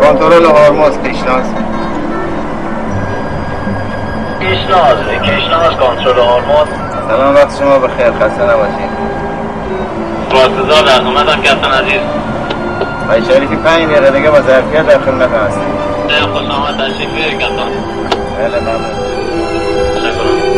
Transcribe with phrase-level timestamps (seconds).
[0.00, 1.44] کنترل هرمز پیشناز
[4.38, 4.96] پیشنهاد.
[5.22, 6.68] کشناز کنترل هرمز.
[7.08, 9.11] تمام وقت شما به خیر خسته نباشید.
[10.32, 12.00] با انتظار در خدمتم کپتن عزیز.
[13.04, 15.28] آقای شریفی پنج دقیقه دیگه با ظرفیت در خدمت
[16.08, 17.68] خیلی خوش آمد تشریف بیارید کپتن
[18.38, 19.12] بله ممنون
[19.94, 20.52] تشکرم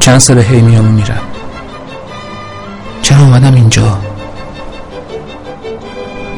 [0.00, 1.20] چند سال هی میام میرم.
[3.02, 3.98] چرا اومدم اینجا؟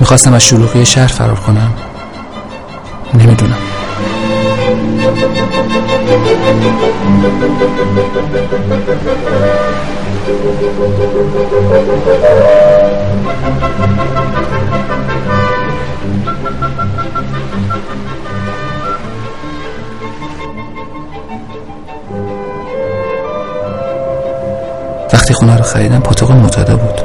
[0.00, 1.74] می‌خواستم از شلوغی شهر فرار کنم.
[3.14, 3.56] نمی‌دونم.
[10.26, 10.34] وقتی
[25.34, 27.00] خونه رو خریدم پاتوق معتاده بود.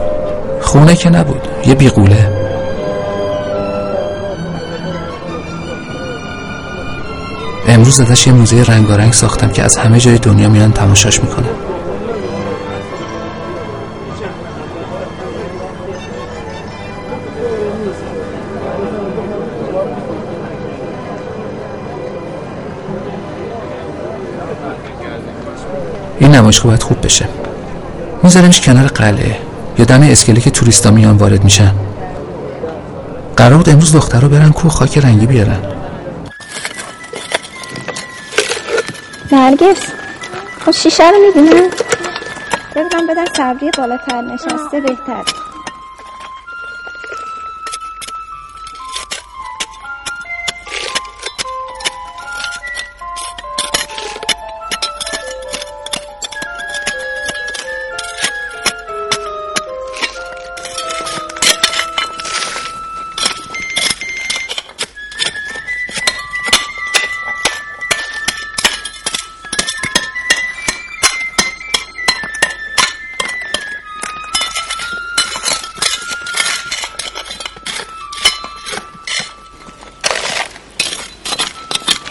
[0.61, 2.29] خونه که نبود یه بیغوله.
[7.67, 11.70] امروز ازش یه موزه رنگارنگ ساختم که از همه جای دنیا میان تماشاش می‌کنه
[26.51, 27.27] نمایشگاه باید خوب بشه.
[28.23, 29.37] میذارمش کنار قلعه
[29.77, 31.75] یا دم اسکله که توریستا میان وارد میشن.
[33.37, 35.59] قرار بود امروز دخترها برن کوه خاک رنگی بیارن.
[39.31, 39.81] نرگس
[40.65, 41.69] خب شیشه رو می‌بینم
[42.75, 45.23] ببینم بدن صبری بالاتر نشسته بهتر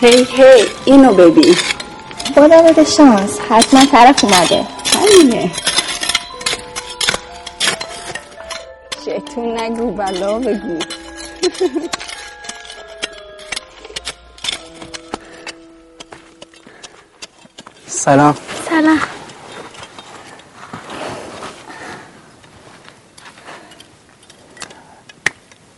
[0.00, 1.56] هی هی اینو ببین.
[2.34, 3.38] خدا بده شانس.
[3.50, 4.66] حتما طرف اومده.
[4.86, 5.50] همینه.
[9.04, 10.78] شیطون نگو بلا بگو.
[17.86, 18.36] سلام.
[18.68, 19.00] سلام.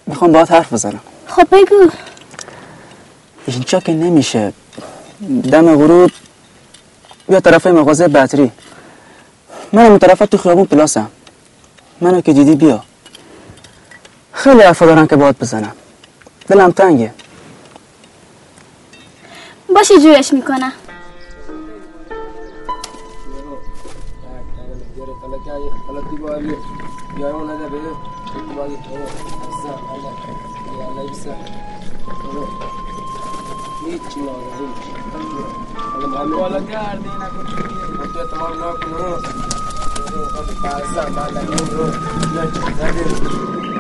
[0.07, 1.01] می‌خوام باهات حرف بزنم.
[1.27, 1.91] خب بگو.
[3.47, 4.53] اینجا که نمیشه.
[5.53, 6.11] دم غروب
[7.29, 8.51] بیا طرف مغازه بطری.
[9.73, 11.11] من اون طرف تو خیابون پلاسم.
[12.01, 12.83] منو که دیدی بیا.
[14.33, 15.73] خیلی حرفا دارم که باید بزنم.
[16.49, 17.15] دلم تنگه.
[19.75, 20.73] باشی جویش می‌کنم.
[33.85, 34.67] هیچی نداره
[36.01, 38.77] هیچ بالا گردی نکنی مدت ما رو
[40.27, 41.37] خواهد برسن بعد
[41.73, 41.87] رو.
[42.35, 43.72] نه چیز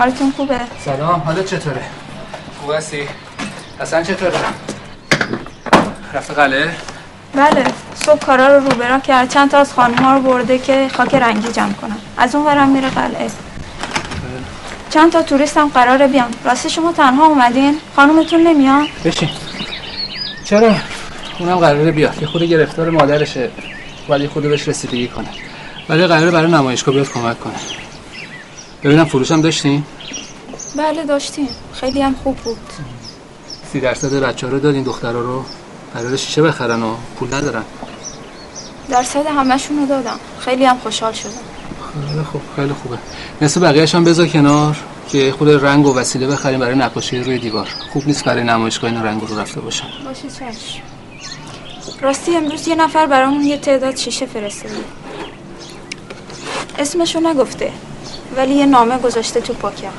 [0.00, 1.82] حالتون خوبه؟ سلام حالت چطوره؟
[2.60, 3.08] خوب هستی؟
[3.80, 4.32] حسن چطوره؟
[6.14, 6.70] رفت قلعه؟
[7.34, 7.64] بله
[7.94, 9.28] صبح کارا رو روبرا کرد.
[9.28, 12.68] چند تا از خانم ها رو برده که خاک رنگی جمع کنم از اون ورم
[12.68, 13.30] میره قلعه.
[14.90, 16.34] چند تا توریست هم قراره بیان.
[16.44, 19.28] راستی شما تنها اومدین؟ خانومتون نمیان؟ بشین.
[20.44, 20.74] چرا؟
[21.38, 22.22] اونم قراره بیاد.
[22.22, 23.50] یه خود گرفتار مادرشه.
[24.08, 25.28] یه خود بهش رسیدگی کنه.
[25.88, 27.79] ولی قراره برای نمایشگاه بیاد کمک کنه.
[28.84, 29.82] ببینم فروش هم داشتین؟
[30.76, 31.48] بله داشتیم.
[31.72, 32.56] خیلی هم خوب بود.
[33.72, 35.44] سی درصد بچه ها رو دادین دخترها رو.
[35.94, 37.62] قراره شیشه بخرن و پول ندارن؟
[38.88, 40.20] درصد همشون رو دادم.
[40.38, 41.30] خیلی هم خوشحال شدم.
[42.08, 42.98] خیلی خوب خیلی خوبه.
[43.42, 44.76] نصف بقیه‌اش هم بذار کنار
[45.08, 47.68] که خود رنگ و وسیله بخریم برای نقاشی روی دیوار.
[47.92, 49.86] خوب نیست برای نمایشگاه این رنگ رو رفته باشن.
[50.04, 50.82] باشه چشم.
[52.00, 54.74] راستی امروز یه نفر برامون یه تعداد شیشه فرستاده.
[56.78, 57.72] اسمشو نگفته.
[58.36, 59.92] ولی یه نامه گذاشته تو پاکم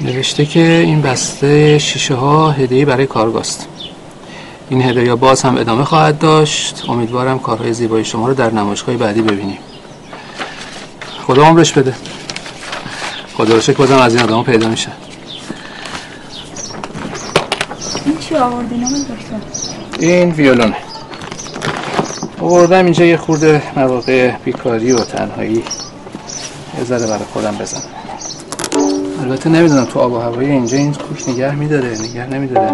[0.00, 3.66] نوشته که این بسته شیشه ها هدیه برای کارگاست.
[4.70, 6.84] این هدیه باز هم ادامه خواهد داشت.
[6.88, 9.58] امیدوارم کارهای زیبای شما رو در نمایشگاه بعدی ببینیم.
[11.26, 11.94] خدا عمرش بده.
[13.34, 14.88] خدا رو شکر بازم از این آدم پیدا میشه.
[18.04, 19.36] این چی آوردی؟ نامه دکتر.
[19.98, 20.76] این ویولونه.
[22.40, 25.64] آوردم اینجا یه خورده مواقع بیکاری و تنهایی.
[26.78, 27.82] یه ذره برای خودم بزنم.
[29.22, 32.70] البته نمی‌دونم تو آب و هوای اینجا این کوش نگه میداره نگه نمیداره.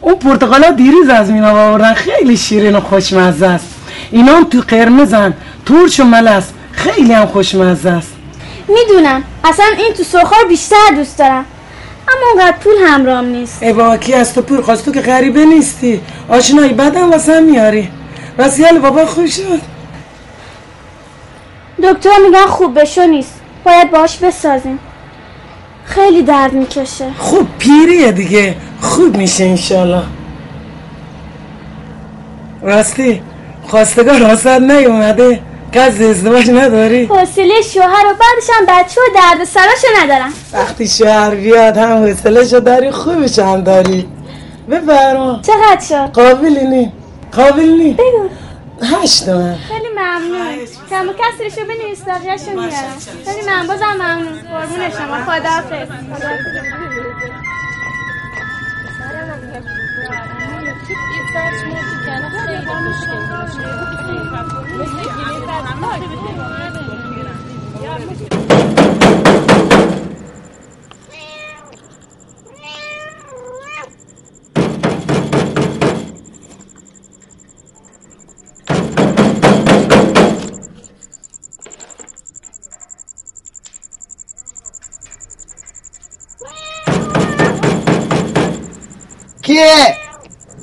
[0.00, 1.94] اون پرتقالا دیروز از مینا آوردن.
[1.94, 3.68] خیلی شیرین و خوشمزه است.
[4.10, 5.34] اینا هم تو قرمزن
[5.66, 6.44] تورش و ملس.
[6.72, 8.11] خیلی هم خوشمزه است.
[8.74, 9.24] می‌دونم.
[9.44, 11.44] اصلا این تو سرخار بیشتر دوست دارم.
[12.08, 13.62] اما اونقدر پول همرام نیست.
[13.62, 16.00] ای کی از تو پول خواست تو که غریبه نیستی.
[16.28, 17.88] آشنایی بعدم واسه هم میاری.
[18.38, 19.60] وسیال بابا خوب شد
[21.82, 23.40] دکتر میگن خوب بشو نیست.
[23.64, 24.78] باید باش بسازیم.
[25.84, 27.10] خیلی درد می‌کشه.
[27.18, 28.54] خوب پیریه دیگه.
[28.80, 30.02] خوب میشه انشالله.
[32.62, 33.22] راستی
[33.68, 35.40] خواستگار راست نیومده.
[35.72, 40.32] کس ازدواج نداری؟ حوصله شوهر و بعدش هم بچه و درد سراشو ندارم.
[40.52, 44.08] وقتی شوهر بیاد هم حوصله داری خوبش هم داری.
[44.70, 45.40] بفرما.
[45.42, 46.92] چقدر شد؟ قابلی نی.
[47.36, 47.92] قابل نی.
[47.92, 48.28] بگو.
[48.82, 49.58] هشت تومن.
[49.68, 50.66] خیلی ممنون.
[50.90, 53.66] کم و کسرشو بنویس بقیهشو میارم خیلی ممنون.
[53.66, 54.38] بازم ممنون.
[54.50, 55.24] قربون شما.
[55.24, 55.88] خداحافظ.
[60.86, 61.22] کیه؟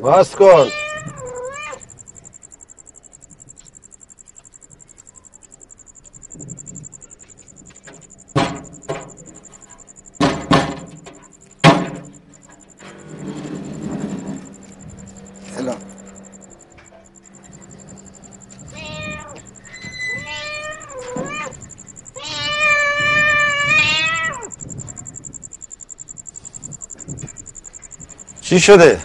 [0.01, 0.69] باز کن
[28.41, 28.99] چی شده؟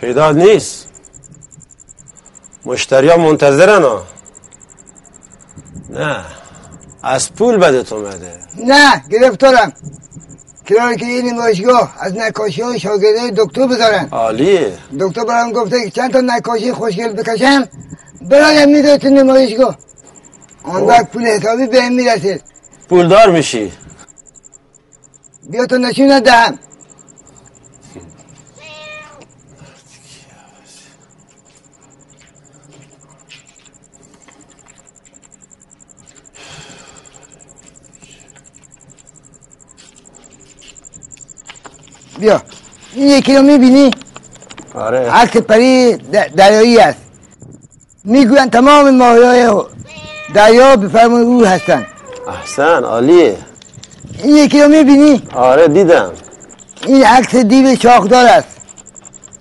[0.00, 0.88] پیدا نیست.
[2.64, 4.04] مشتری ها منتظرن ها.
[5.90, 6.24] نه
[7.02, 9.72] از پول بدت اومده نه گرفتارم.
[10.66, 14.08] کراره که این نمایشگاه از نکاشی های شاگرده دکتر بذارن.
[14.10, 17.68] عالیه دکتر برام گفته که چند تا نکاشی خوشگل بکشم
[18.22, 19.78] برایم میده تو نمایشگاه.
[20.62, 22.40] آن وقت پول حسابی بهم می‌رسه.
[22.88, 23.72] پولدار میشی.
[25.50, 26.58] بیا تو نشون دهم.
[42.24, 42.40] بیا.
[42.94, 43.90] این یکی رو می‌بینی؟
[44.74, 45.10] آره.
[45.10, 45.96] عکس پری
[46.36, 46.98] دریایی است.
[48.04, 49.62] می‌گوین تمام ماهی های
[50.34, 51.86] دریا به فرمان او هستن
[52.28, 53.36] احسن عالیه.
[54.22, 56.10] این یکی رو می‌بینی؟ آره دیدم.
[56.86, 58.48] این عکس دیو شاخدار است.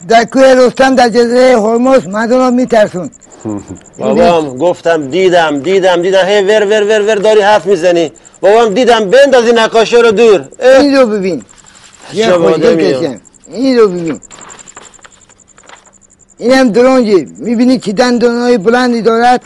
[0.07, 3.09] در کوه رستم در جزیره هرمز مردم را میترسون
[3.99, 6.25] بابام گفتم دیدم دیدم دیدم.
[6.25, 8.11] هی ور ور ور ور داری حرف می‌زنی.
[8.41, 10.39] بابام دیدم بندازی نقاشی رو دور.
[10.79, 11.43] این رو ببین.
[12.13, 12.93] یه آدمیه.
[12.93, 14.21] کشم این رو ببین
[16.37, 19.43] این هم درنجی می‌بینی که دندانهای بلندی دارد؟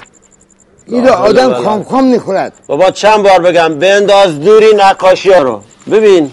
[0.85, 2.53] این رو آدم خام خام می‌خورد.
[2.67, 5.61] بابا چند بار بگم بنداز دوری نقاشی ها رو.
[5.91, 6.31] ببین.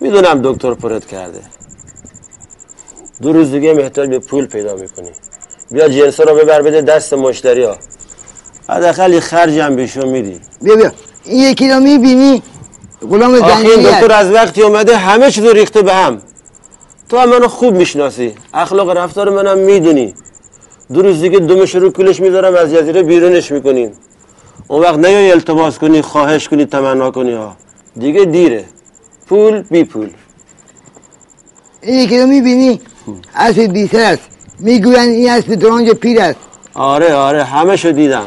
[0.00, 1.40] می‌دونم دکتر پرت کرده.
[3.22, 5.10] دو روز دیگه محتاج به پول پیدا می‌کنی.
[5.70, 7.76] بیا جنسا رو ببر بده دست مشتری ها.
[8.68, 10.40] حداقل یه خرج هم بهشون میدی.
[10.62, 10.92] بیا بیا.
[11.24, 12.42] این یکی رو می‌بینی؟
[13.02, 16.22] غلام آخه این دکتر از وقتی اومده همه چیز ریخته به هم.
[17.08, 18.34] تو هم منو خوب می‌شناسی.
[18.54, 20.14] اخلاق رفتار منم می‌دونی.
[20.92, 23.92] دو روز دیگه دومش رو کولش می‌ذارم از جزیره بیرونش می‌کنیم
[24.68, 27.56] اون وقت نیای التماس کنی خواهش کنی تمنا کنی ها
[27.98, 28.64] دیگه دیره.
[29.26, 30.10] پول بی پول.
[31.82, 32.80] این یکی رو می‌بینی؟
[33.34, 34.22] اسب بیسر است.
[34.58, 36.38] می‌گوین این اسب درنج پیر است.
[36.74, 38.26] آره آره همه شو دیدم.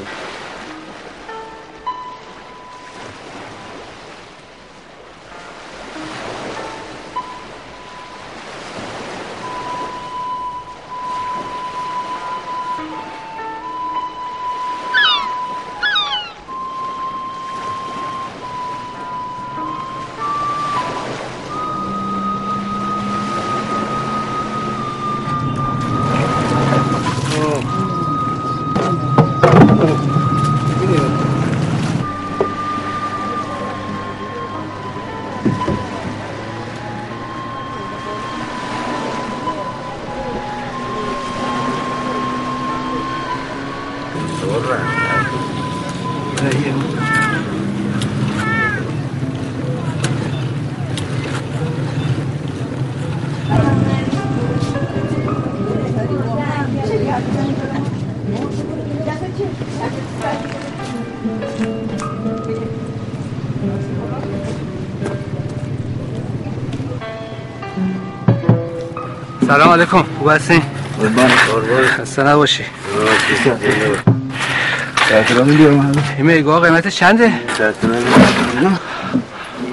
[69.50, 70.06] سلام علیکم.
[70.20, 70.62] خوب هستین؟
[71.98, 72.64] خسته نباشی.
[76.18, 77.34] این میگاه قیمتش چنده؟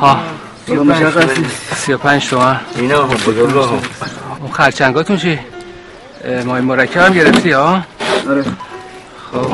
[0.01, 0.21] ها.
[1.77, 2.61] سی و پنج تومن.
[2.77, 3.81] اینا هم بزرگ هم.
[4.41, 5.39] اون خرچنگاتون چی؟
[6.45, 7.83] مای مرکب هم گرفتی ها؟
[8.29, 8.45] آره.
[9.33, 9.53] خب.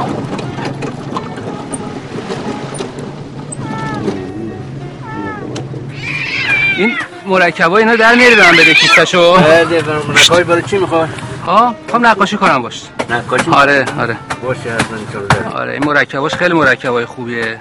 [6.76, 11.08] این مرکبا اینا در میاری به من بده کیستشو بله نقاشی برای چی می‌خوای؟
[11.46, 12.82] ها هم نقاشی کنم باش.
[13.10, 14.16] نقاشی؟ آره آره.
[14.42, 17.60] باشه حتما آره این مرکباش خیلی مرکبای خوبیه.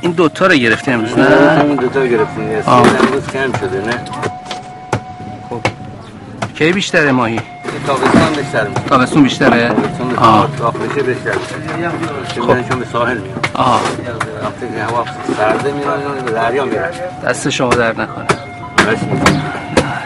[0.00, 2.62] این دوتا رو گرفتی امروز نه؟ همین دوتا گرفتیم.
[2.66, 2.84] آه.
[2.88, 4.04] سیز امروز کم شده نه؟
[6.58, 7.42] کی بیشتره ماهی؟ این
[7.86, 9.72] تابستان بیشتر تابستون بیشتره؟
[10.16, 10.50] آه.
[10.72, 13.80] بشه بیشتر میشه چون به ساحل میاد آه.
[14.42, 15.04] وقتی هوا
[15.36, 16.90] سرده میرن اینا به دریا میرن
[17.24, 18.26] دست شما در نکنه.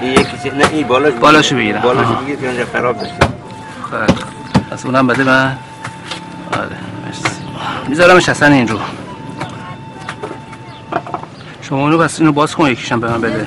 [0.00, 1.80] این یکی چیز نه این بالاش بالاشو بگیرم.
[1.80, 2.22] بالاش آها.
[2.22, 3.12] بگیر که اونجا خراب بشه.
[3.82, 3.98] خوب.
[4.70, 5.56] پس اونم بده من.
[6.52, 6.66] آره
[7.06, 7.28] مرسی.
[7.88, 8.78] میذارمش اصلا این رو
[11.62, 13.46] شما اونو بس اینو باز کن یکیشم به من بده.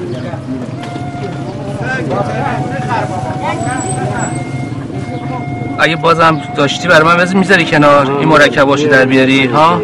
[5.79, 9.81] اگه بازم داشتی برای من بذار می‌ذاری کنار؟ این مرکباشو در بیاری ها؟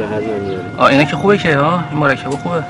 [0.77, 2.63] آه اینا که خوبه که ها؟ این مرکب خوبه.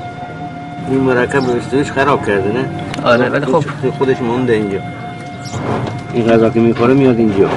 [0.89, 2.69] این مرکب استوریش خراب کرده نه؟
[3.03, 3.63] آره ولی خب.
[3.97, 4.79] خودش مونده اینجا.
[6.13, 7.49] این غذا که می‌خوره میاد اینجا.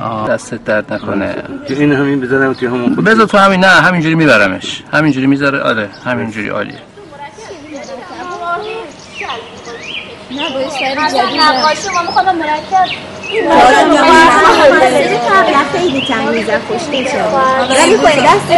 [0.00, 1.34] آه دستت درد نکنه.
[1.68, 4.82] این همین بذارم که همون بذار تو همین نه همینجوری میبرمش.
[4.92, 6.74] همینجوری می‌ذاره آره همینجوری عالیه.
[10.30, 12.86] نه باید سری جدید نقاشی ما می‌خوام مرکب
[15.72, 16.00] خیلی
[16.68, 17.04] خوشگل
[17.70, 17.96] ولی
[18.26, 18.48] دست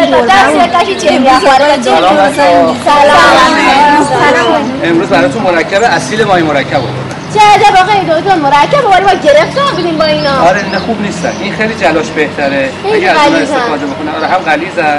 [2.85, 6.91] سلام امروز براتون مرکب اصیل مای مرکب بود
[7.35, 10.45] چه عجب آقا این دوتا مرکب ولی ما گرفتار بودیم با اینا.
[10.49, 11.33] آره نه خوب نیستن.
[11.41, 12.71] این خیلی جلاش بهتره.
[12.95, 13.43] اگه از اون.
[13.43, 14.99] استفاده بکنه آره هم غلیظن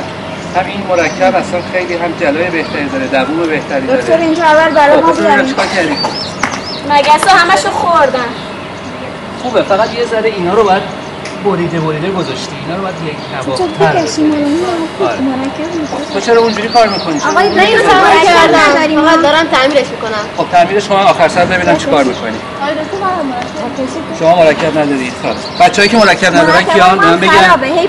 [0.55, 4.01] هم این مرکب اصلا خیلی هم جلای بهتری داره دووم بهتری داره.
[4.01, 5.19] دکتر اینجا اول برای ما خب،
[6.89, 8.27] مگس همشو خوردن.
[9.43, 10.83] خوبه فقط یه ذره اینا رو باید
[11.45, 12.55] بریده بریده گذاشتی.
[12.61, 14.59] اینا رو باید یک چون نواختر تو کشی مالونی
[15.01, 15.21] آره.
[15.21, 19.01] مرکب می‌کنه تو چرا اونجوری کار می‌کنی؟ آقای نه، اینو تمام کردم.
[19.01, 20.23] فقط دارم تعمیرش می‌کنم.
[20.37, 22.37] خب تعمیرش شما آخر سر ببینم چی کار می‌کنی.
[22.61, 27.19] مرکب شما مرکب ندارید خب بچه‌ای که مرکب ندارن کیان؟ من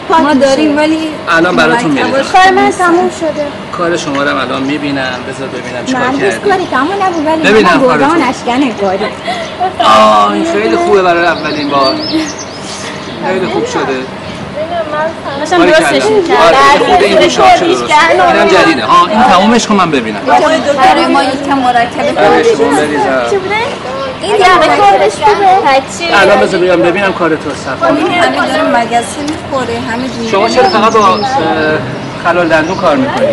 [0.09, 3.47] پاک ما داریم ولی الان براتون می‌رسم کار من تموم شده.
[3.73, 5.19] کار شما رو الان می‌بینم.
[5.29, 6.51] بذار ببینم چیکار کردی.
[6.51, 8.23] کاری تموم نبود ولی ببینم من کارتون.
[8.23, 9.05] اشکنه کاری.
[9.85, 11.95] آه این خیلی خوبه برای اولین بار.
[13.27, 13.81] خیلی خوب شده.
[15.41, 15.85] داشتم درستش.
[15.85, 17.67] آره، می‌کردم.
[17.67, 17.83] درست.
[18.35, 18.85] اینم جدیده.
[18.85, 20.21] ها این تمومش کن من ببینم.
[20.21, 22.61] برای ما یکم مرکب بریزم.
[24.23, 25.49] این یقه کارش خوبه
[26.21, 27.51] الان بذار بیام ببینم کار تو.
[27.55, 31.21] صفا همه داره مگسه می‌خوره همه دونه شما چرا فقط با
[32.25, 33.27] خلال دندون کار می‌کنی؟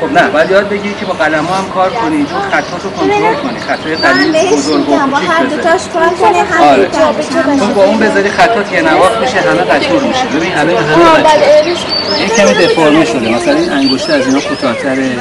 [0.00, 3.34] خب نه باید یاد بگیری که با قلم هم کار کنی چون خطات رو کنترل
[3.34, 6.02] کنی خطای قلیل بزرگ و کوچیک هر بذاری دوتاش کار
[6.68, 6.88] آره.
[7.58, 10.24] چون با اون بذاری خطات یه نواخت میشه همه قطور میشه.
[10.24, 11.76] ببین الان همه قطور.
[12.18, 13.28] این کمی دفرمه شده.
[13.28, 15.16] مثلا این انگشته از اینا کوتاه‌تره.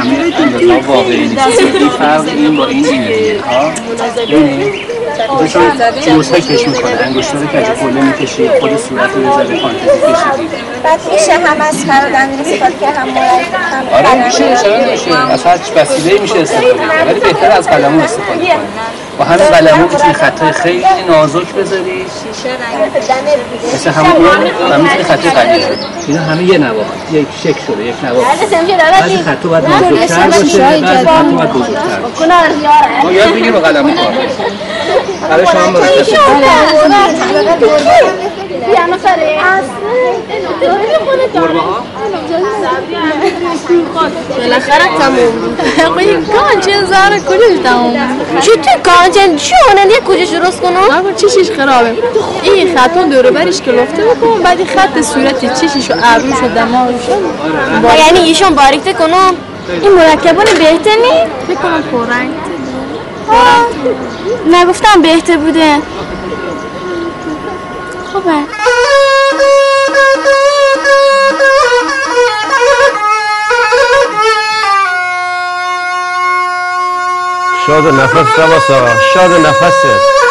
[0.00, 1.48] همه اندازه واقعی نیست.
[1.48, 3.72] این فرق این با این اینه دیگه ها
[5.18, 5.48] ببینی
[6.00, 10.48] جوز های کش می‌کنه انگشته رو کج کله می‌کشی خود صورت رو ذره فانتزی کشیدی
[10.84, 13.08] بعد میشه هم از خرادن استفاده که هم
[13.92, 18.38] آره میشه چرا نمیشه از هر وسیله میشه استفاده کرد ولی بهتر از قلمو استفاده
[18.38, 18.50] کنی
[19.18, 22.06] با همین قلمو می‌تونی خطای خیلی نازک بذاری.
[23.74, 24.26] مثل همون اون
[24.72, 25.64] و می‌تونی خطای قلیل
[26.06, 28.40] اینا همه یه نواخت یک شکل شده یک نواخت
[29.00, 32.26] بعضی خطا باید نازکتر باشه بعضی خطا باید بزرگتر باشه.
[33.02, 33.94] ما یاد بگیر با قلمو.
[33.94, 34.12] کار.
[35.30, 36.04] برای شما مرتب
[41.34, 41.84] گربه ها
[44.38, 45.56] بالاخره تموم
[45.86, 47.94] آقای کانچه زهر کجاش تموم
[48.40, 51.96] چی تو کانچه چی اونن یه کجاش درست کنم آقا چشش خرابه
[52.42, 57.08] این خطا دور برش که لفته بکنم بعد خط صورت چشش و ابروش و دماغش
[57.98, 59.34] یعنی ایشون باریکته کنم
[59.82, 62.30] این مرکبان بهتر نی؟ بکنم پررنگ
[64.52, 65.76] نگفتم بهتر بوده
[68.18, 68.46] خوبه.
[77.66, 80.27] شاد نفس باسا شاد نفست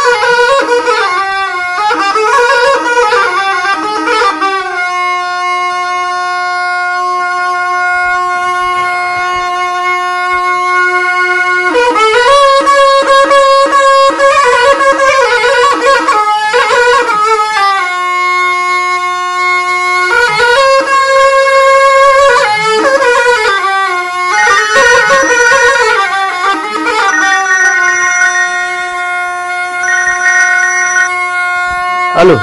[32.18, 32.38] الو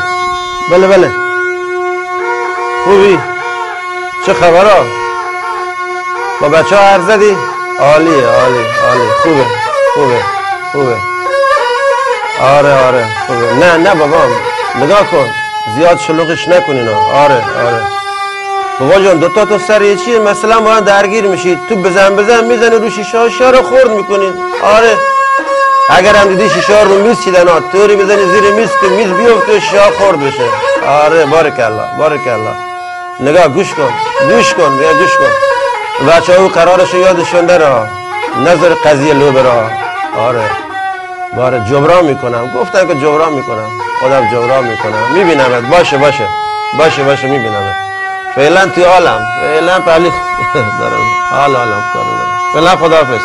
[0.70, 1.10] بله بله.
[2.84, 3.18] خوبی؟
[4.26, 4.84] چه خبر ها
[6.40, 7.36] با بچه ها حرف زدی
[7.80, 9.44] عالیه عالی عالی خوبه
[9.94, 10.20] خوبه
[10.72, 10.96] خوبه.
[12.40, 13.54] آره آره خوبه.
[13.54, 14.18] نه نه بابا
[14.80, 15.30] نگاه کن.
[15.76, 16.88] زیاد شلوغش نکنین.
[16.88, 17.82] آره آره.
[18.80, 22.78] بابا جان دوتا تو سر یه چیه؟ مثلا هم درگیر میشید تو بزن بزن می‌زنه
[22.78, 24.98] رو شیشه ها رو خورد می‌کنین آره.
[25.90, 29.60] اگر هم دیدی شیشه رو میز چیدن ها طوری بزنی زیر میز که میز بیفته
[29.60, 30.44] شا خورد بشه.
[30.86, 32.54] آره بارک الله بارک الله
[33.20, 33.92] نگاه گوش کن
[34.28, 36.06] گوش کن بیا گوش کن.
[36.08, 37.88] بچه ها قرارش یادشون داره.
[38.46, 39.70] نظر قضیه لو بره ها.
[40.18, 40.50] آره.
[41.36, 42.50] باره جبران می‌کنم.
[42.54, 43.70] گفتم که جبران می‌کنم.
[44.00, 45.12] خودم جبران می‌کنم.
[45.14, 45.70] میبینمت.
[45.70, 46.28] باشه باشه.
[46.78, 47.76] باشه باشه میبینمت.
[48.34, 50.12] فعلا توی عالم فعلا پلی
[50.80, 51.06] دارم.
[51.30, 52.38] حال عالم کار دارم.
[52.54, 53.22] فعلا خداحافظ.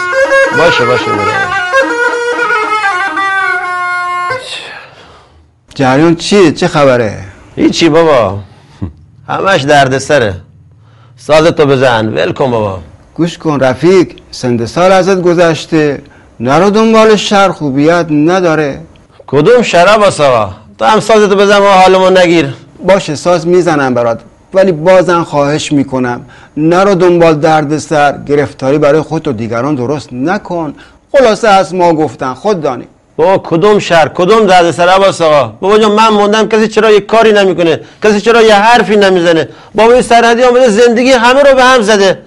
[0.57, 1.68] باشه باشه می‌بینم
[5.79, 7.17] جریان چیه؟ چه خبره؟
[7.55, 8.39] هیچی بابا.
[9.27, 10.33] همش درد سره.
[11.17, 12.07] سازتو بزن.
[12.07, 12.79] ول کن بابا.
[13.15, 14.07] گوش کن رفیق.
[14.31, 16.01] سند سال ازت گذشته.
[16.39, 18.81] نرو دنبال شر خوبیت نداره.
[19.27, 22.53] کدوم شراب آسا تو هم سازتو بزن ما حالمو نگیر.
[22.87, 24.19] باشه ساز می‌زنم برات.
[24.53, 26.25] ولی بازم خواهش می‌کنم.
[26.57, 28.17] نرو دنبال درد سر.
[28.25, 30.73] گرفتاری برای خودت و دیگران درست نکن.
[31.11, 32.33] خلاصه از ما گفتن.
[32.33, 32.87] خود دانی
[33.19, 35.43] بابا کدوم شهر؟ کدوم درد سر؟ عباس آقا.
[35.61, 37.79] بابا جان من موندم کسی چرا یه کاری نمی‌کنه.
[38.03, 39.49] کسی چرا یه حرفی نمی‌زنه.
[39.75, 42.19] بابا این سرحدی آمده زندگی همه رو به هم زده.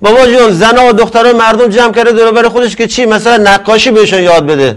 [0.00, 3.90] بابا جون زنا و دختران مردم جمع کرده دور بر خودش که چی؟ مثلا نقاشی
[3.90, 4.76] بهشون یاد بده.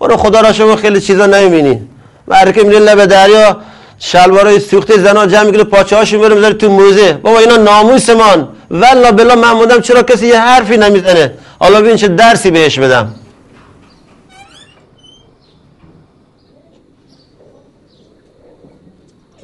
[0.00, 1.80] برو خدا را شما خیلی چیزا نمی‌بینی.
[2.28, 3.56] مرکه میره لب دریا
[3.98, 7.12] شلوارای سوخته زنا جمع می‌کنه پاچه هاشو می‌بره می‌ذاره تو موزه.
[7.12, 11.32] بابا اینا ناموسمان والله بلا من موندم چرا کسی یه حرفی نمی‌زنه.
[11.58, 13.14] حالا ببین چه درسی بهش بدم.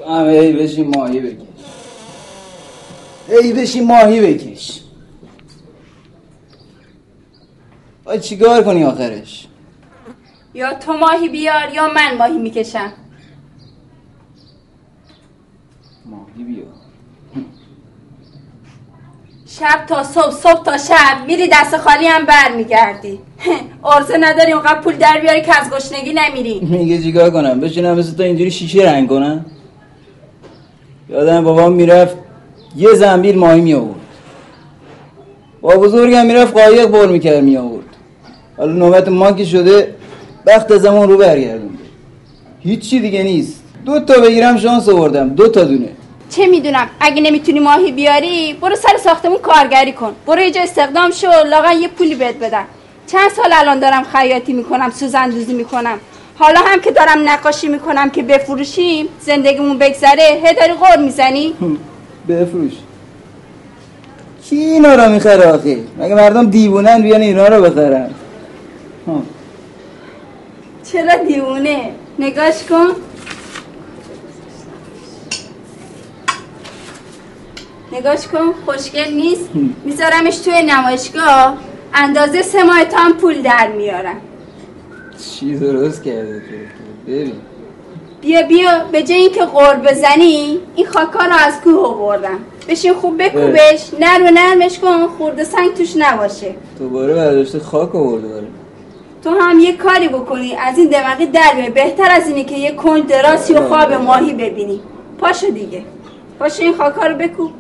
[0.09, 1.43] هم ای بشین ماهی بکش.
[3.29, 4.81] ای بشین ماهی بکش.
[8.05, 9.47] باید چیکار کنی آخرش؟
[10.55, 12.93] یا تو ماهی بیار یا من ماهی می‌کشم.
[16.07, 16.65] ماهی بیا
[19.47, 21.27] شب تا صبح صبح تا شب.
[21.27, 23.21] میری دست خالی هم بر میگردی
[23.95, 26.61] ارزه نداری اونقدر پول در بیاری که از گشنگی نمیری.
[26.61, 29.47] میگه چیکار کنم؟ بشینم مثل تو اینجوری شیشه رنگ کنم؟
[31.11, 32.17] یادم بابام می‌رفت
[32.77, 34.01] یه زنبیل ماهی می آورد
[35.61, 37.85] با بزرگم می‌رفت قایق بر می‌کرد می آورد
[38.57, 39.95] حالا نوبت ما که شده؟
[40.47, 41.79] وقت زمان رو برگردونده
[42.61, 43.63] هیچی دیگه نیست.
[43.87, 45.89] دو تا بگیرم شانس آوردم دو تا دونه.
[46.31, 50.13] چه می‌دونم؟ اگه نمی‌تونی ماهی بیاری برو سر ساختمون کارگری کن.
[50.27, 52.65] برو یه جا استخدام شو لاغا یه پولی بهت بدن
[53.07, 55.99] چند سال الان دارم خیاطی می‌کنم سوزندوزی می‌کنم.
[56.39, 61.55] حالا هم که دارم نقاشی می‌کنم که بفروشیم زندگیمون بگذره هی داری غور می‌زنی؟
[62.29, 62.73] بفروش.
[64.45, 68.11] کی اینا رو می‌خره آخه؟ مگه مردم دیوونن بیان اینا رو بخرن.
[70.93, 72.89] چرا دیوونه؟ نگاش کن.
[77.93, 79.49] نگاش کن خوشگل نیست.
[79.85, 81.57] میذارمش توی نمایشگاه.
[81.95, 84.21] اندازه سه ماه تا هم پول در میارم
[85.19, 87.33] چی درست کرده تو ببین.
[88.21, 88.71] بیا بیا.
[88.93, 92.39] به جای اینکه قور بزنی این خاکا رو از کوه آوردم.
[92.69, 93.91] بشین خوب بکوبش.
[94.01, 95.07] نرم و نرمش کن.
[95.07, 96.55] خورده سنگ توش نباشه.
[96.79, 98.47] دوباره برداشته خاک آورده داره
[99.25, 100.55] تو هم یه کاری بکنی.
[100.55, 101.71] از این دماغی در بیای.
[101.71, 104.81] بهتر از اینه که یه کنج دراسی و خواب ماهی ببینی.
[105.19, 105.83] پاشو دیگه.
[106.39, 107.51] پاشو این خاکا رو بکوب.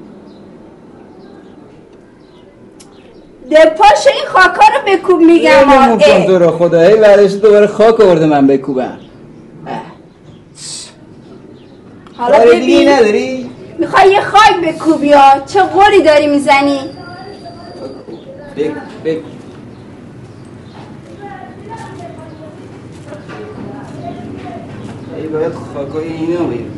[3.50, 6.26] ده پاشو این خاکا رو بکوب میگم آه.
[6.26, 6.80] تو رو خدا.
[6.80, 8.98] هی برداشته دوباره خاک آورده من بکوبم
[12.16, 12.88] حالا ببین.
[12.88, 16.78] نداری؟ می‌خوای یه خاک بکوبی ها چه قولی داری می‌زنی؟
[18.56, 18.70] بک
[19.04, 19.18] بک
[25.16, 26.68] ای باید خاکای اینو بگیری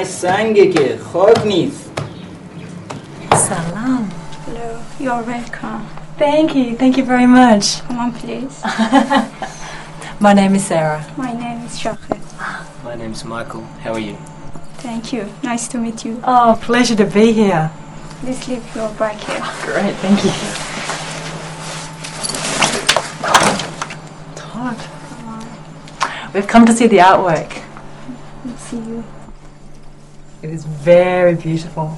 [0.00, 1.90] همش سنگه که خاک نیست
[3.30, 4.10] Salam.
[4.46, 5.82] Hello, you're welcome.
[6.18, 6.74] Thank you.
[6.76, 7.64] Thank you very much.
[7.86, 8.56] Come on, please.
[10.26, 11.04] My name is Sarah.
[11.16, 12.20] My name is Shakir.
[12.82, 13.64] My name's Michael.
[13.84, 14.16] How are you?
[14.78, 15.22] Thank you.
[15.42, 16.14] Nice to meet you.
[16.24, 17.70] Oh, pleasure to be here.
[18.20, 19.44] Please leave your bag here.
[19.66, 19.94] Great.
[20.04, 20.32] Thank you.
[24.40, 24.78] Todd.
[26.32, 27.59] We've come to see the artwork.
[30.81, 31.97] Very beautiful.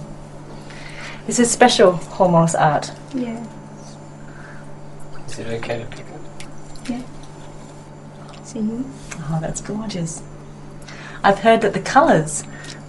[1.25, 2.91] This is special Hormos art.
[3.13, 3.45] Yeah.
[5.27, 6.89] Is it okay to pick up?
[6.89, 7.01] Yeah.
[8.43, 8.85] See you.
[9.29, 10.21] Oh, that's gorgeous.
[11.23, 12.43] I've heard that the colours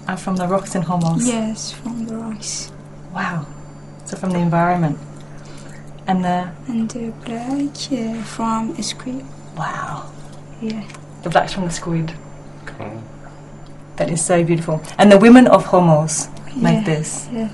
[0.08, 1.26] are from the rocks in Hormos.
[1.26, 2.72] Yes, from the rocks.
[3.14, 3.46] Wow.
[4.04, 4.98] So from the environment.
[6.06, 9.24] And the And the black uh, from squid.
[9.56, 10.10] wow.
[10.60, 10.86] Yeah.
[11.22, 12.12] The black's from the squid.
[13.96, 14.82] That is so beautiful.
[14.98, 17.28] And the women of Homos make Yeah, this.
[17.32, 17.48] Yeah.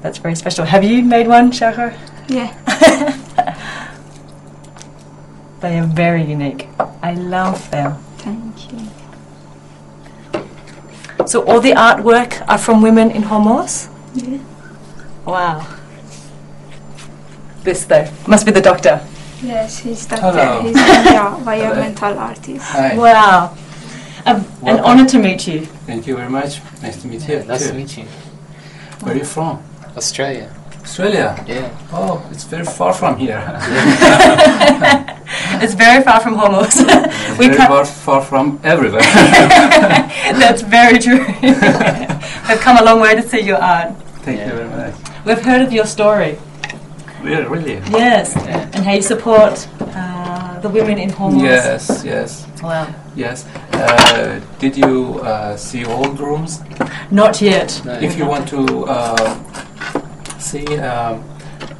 [0.00, 0.64] That's very special.
[0.64, 1.94] Have you made one, Shahar?
[2.28, 2.54] Yeah.
[5.60, 6.68] They are very unique.
[7.02, 7.96] I love them.
[8.16, 8.88] Thank you.
[11.26, 13.88] So all the artwork are from women in Homos?
[14.14, 14.38] Yeah.
[15.26, 15.66] Wow.
[17.62, 19.04] This though must be the doctor.
[19.42, 20.32] Yes, he's doctor.
[20.32, 20.62] Hello.
[20.62, 22.64] He's yeah, environmental artist.
[22.72, 22.96] Hi.
[22.96, 23.54] Wow.
[24.26, 24.84] Um, an Welcome.
[24.84, 25.60] honor to meet you.
[25.86, 26.60] Thank you very much.
[26.82, 27.42] Nice to meet you.
[27.44, 27.68] nice too.
[27.68, 28.04] to meet you.
[29.00, 29.62] Where are you from?
[29.96, 30.54] Australia.
[30.82, 31.42] Australia.
[31.46, 31.70] Yeah.
[31.92, 33.40] Oh, it's very far from here.
[35.62, 36.76] It's very far from Homos.
[37.38, 39.02] we very come- far, far from everywhere.
[40.40, 41.24] That's very true.
[41.42, 43.94] We've come a long way to see your art.
[44.24, 44.94] Thank you very much.
[45.24, 46.38] We've heard of your story.
[47.22, 47.74] Really, really.
[47.90, 48.36] Yes.
[48.36, 51.42] And how you support uh, the women in Homos.
[51.42, 52.46] Yes, yes.
[52.62, 52.86] Wow.
[53.16, 53.44] Yes.
[53.72, 56.60] Uh, did you uh, see old rooms?
[57.10, 57.82] Not yet.
[58.02, 61.24] If you want to uh, see, um,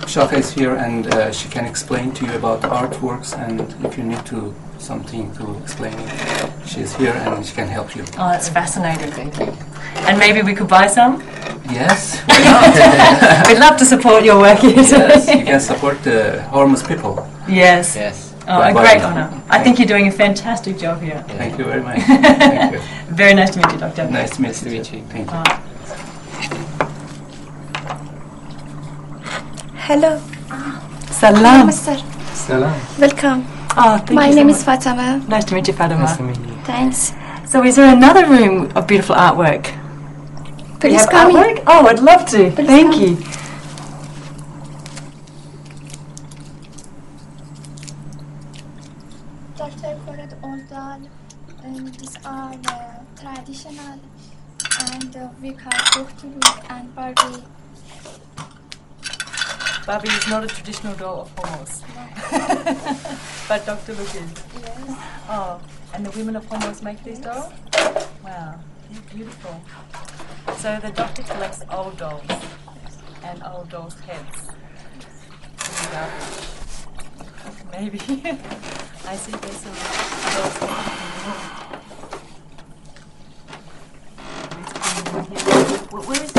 [0.06, 4.04] Shaka is here and uh, she can explain to you about artworks and if you
[4.04, 8.02] need to something to explain it, she's here and she can help you.
[8.18, 9.10] Oh, that's fascinating.
[9.12, 9.52] Thank you.
[10.08, 11.22] And maybe we could buy some?
[11.70, 12.20] Yes,
[13.48, 17.28] We'd love to support your work here yes, you can support the homeless people.
[17.48, 17.94] Yes.
[17.94, 18.29] Yes.
[18.48, 19.42] Oh, a great honour.
[19.48, 21.22] I think you're doing a fantastic job here.
[21.28, 22.00] Thank you very much.
[22.02, 22.80] Thank you.
[23.14, 24.10] Very nice to meet you, Doctor.
[24.10, 25.02] Nice to meet you.
[25.04, 25.42] Thank you.
[29.86, 30.20] Hello.
[30.50, 30.80] Ah.
[31.10, 31.66] Salam.
[31.66, 31.96] Mister.
[32.34, 32.74] Salam.
[32.98, 33.46] Welcome.
[33.76, 34.56] Oh, thank My you so name much.
[34.56, 35.24] is Fatima.
[35.28, 36.00] Nice to meet you, Fatima.
[36.04, 36.54] Nice to meet you.
[36.64, 37.12] Thanks.
[37.46, 39.64] So, is there another room of beautiful artwork?
[40.80, 41.56] Do you Please have come in.
[41.56, 41.64] artwork?
[41.66, 42.50] Oh, I'd love to.
[42.52, 43.16] Thank you.
[49.56, 49.96] Dr.
[50.06, 51.08] Korat Oldal,
[51.64, 53.98] um, these are uh, traditional
[54.92, 57.42] and uh, we call Kuchtuluk and Barbie.
[59.86, 61.82] Barbie is not a traditional doll of Homos.
[63.48, 63.94] but Dr.
[63.94, 64.32] Luke is.
[64.60, 64.98] Yes.
[65.28, 65.60] Oh,
[65.94, 67.52] and the women of Homos make these dolls?
[68.22, 69.60] Wow, they're beautiful.
[70.58, 72.22] So the doctor collects old dolls
[73.24, 74.48] and old dolls' heads.
[75.90, 77.70] in.
[77.72, 77.98] Maybe.
[79.06, 81.24] I see there's some dolls' heads.
[81.24, 81.69] Where-
[85.00, 86.32] Where is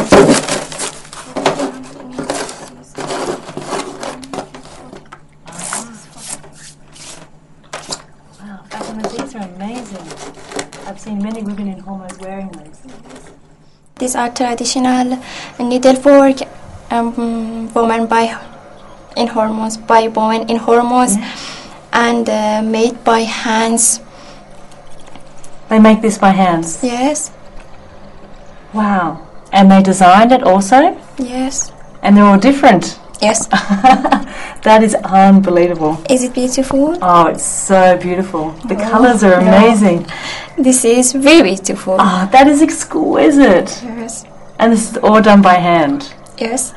[8.39, 10.08] Wow, Fatima, these are amazing.
[10.88, 12.82] I've seen many women in Homos wearing these.
[13.97, 15.17] These are traditional
[15.60, 16.41] needlework
[16.91, 18.38] um, women by
[19.15, 21.17] in hormones by women in hormones
[21.93, 24.02] and uh, made by hands.
[25.69, 26.80] They make this by hands.
[26.84, 27.32] Yes,
[28.74, 29.28] Wow.
[29.52, 30.98] And they designed it also?
[31.18, 33.00] yes, And they're all different.
[33.22, 33.48] yes.
[34.64, 35.98] That is unbelievable.
[36.08, 36.96] Is it beautiful?
[37.02, 38.52] Oh, it's so beautiful.
[38.68, 40.06] The Oh, colors are amazing.
[40.58, 41.96] This is very beautiful.
[42.00, 43.82] Oh, that is exquisite.
[43.84, 44.24] Yes,
[44.60, 46.14] And this is all done by hand.
[46.38, 46.74] yes.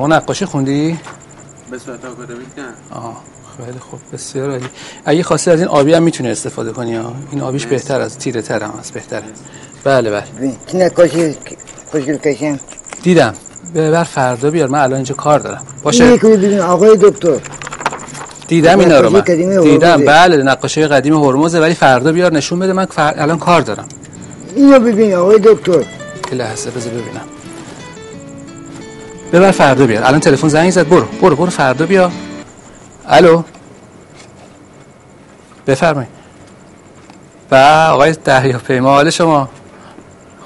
[0.00, 0.98] شما نقاشی خوندی؟
[1.70, 2.64] به صورت آکادمیک نه.
[2.90, 3.22] آه
[3.56, 4.66] خیلی خوب بسیار عالی.
[5.04, 8.42] اگه خواستی از این آبی هم می‌تونی استفاده کنی ها؟ این آبیش بهتر از تیره
[8.42, 9.22] تر هم هست بهتره.
[9.84, 10.24] بله بله.
[10.66, 11.36] چه نقاشی
[11.90, 12.60] خوشگل کشم
[13.02, 13.34] دیدم.
[13.74, 15.62] ببر فردا بیار من الان اینجا کار دارم.
[15.82, 16.16] باشه.
[16.16, 17.38] ببین آقای دکتر.
[18.48, 19.20] دیدم اینا رو من.
[19.62, 20.04] دیدم.
[20.04, 23.14] بله نقاشی قدیم هرمزه ولی فردا بیار نشون بده من فر...
[23.16, 23.88] الان کار دارم.
[24.56, 25.84] اینو ببین آقای دکتر.
[26.32, 27.39] لحظه بذار ببینم.
[29.32, 30.88] ببر فردا بیار الان تلفن زنگ زد.
[30.88, 32.10] برو برو برو فردا بیا.
[33.06, 33.42] الو.
[35.66, 36.10] بفرمایید.
[37.50, 37.54] و
[37.90, 39.48] آقای دریا پیما حال شما؟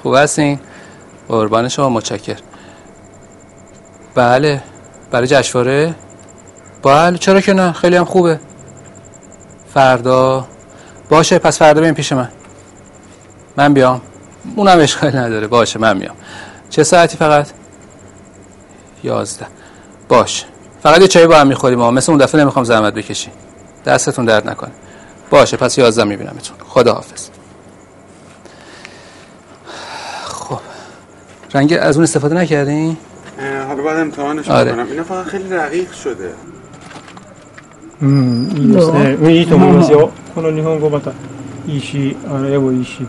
[0.03, 0.59] خوب هستین؟
[1.27, 2.37] قربان شما متشکر
[4.15, 4.63] بله
[5.11, 5.95] برای جشنواره؟
[6.83, 8.39] بله چرا که نه؟ خیلی هم خوبه.
[9.73, 10.47] فردا.
[11.09, 12.29] باشه پس فردا بیاین پیش من.
[13.57, 14.01] من بیام.
[14.55, 15.47] اونم اشکال نداره.
[15.47, 16.15] باشه من میام.
[16.69, 17.47] چه ساعتی فقط؟
[19.04, 19.46] یازده
[20.08, 20.46] باشه
[20.82, 23.30] فقط یه چایی با هم میخوریم ما مثل اون دفعه نمیخوام زحمت بکشی
[23.86, 24.70] دستتون درد نکنه
[25.30, 27.28] باشه پس یازده میبینمتون خدا حافظ
[30.24, 30.60] خب
[31.54, 32.96] رنگ از اون استفاده نکردین؟
[33.68, 34.72] حالا باید امتحانش آره.
[34.72, 36.30] کنم اینا فقط خیلی رقیق شده
[38.02, 39.00] うん、いいですね。
[39.12, 40.10] うんいいと思いますよ。
[40.34, 41.12] この日本語また
[41.66, 43.06] いいし、あの絵もいいし、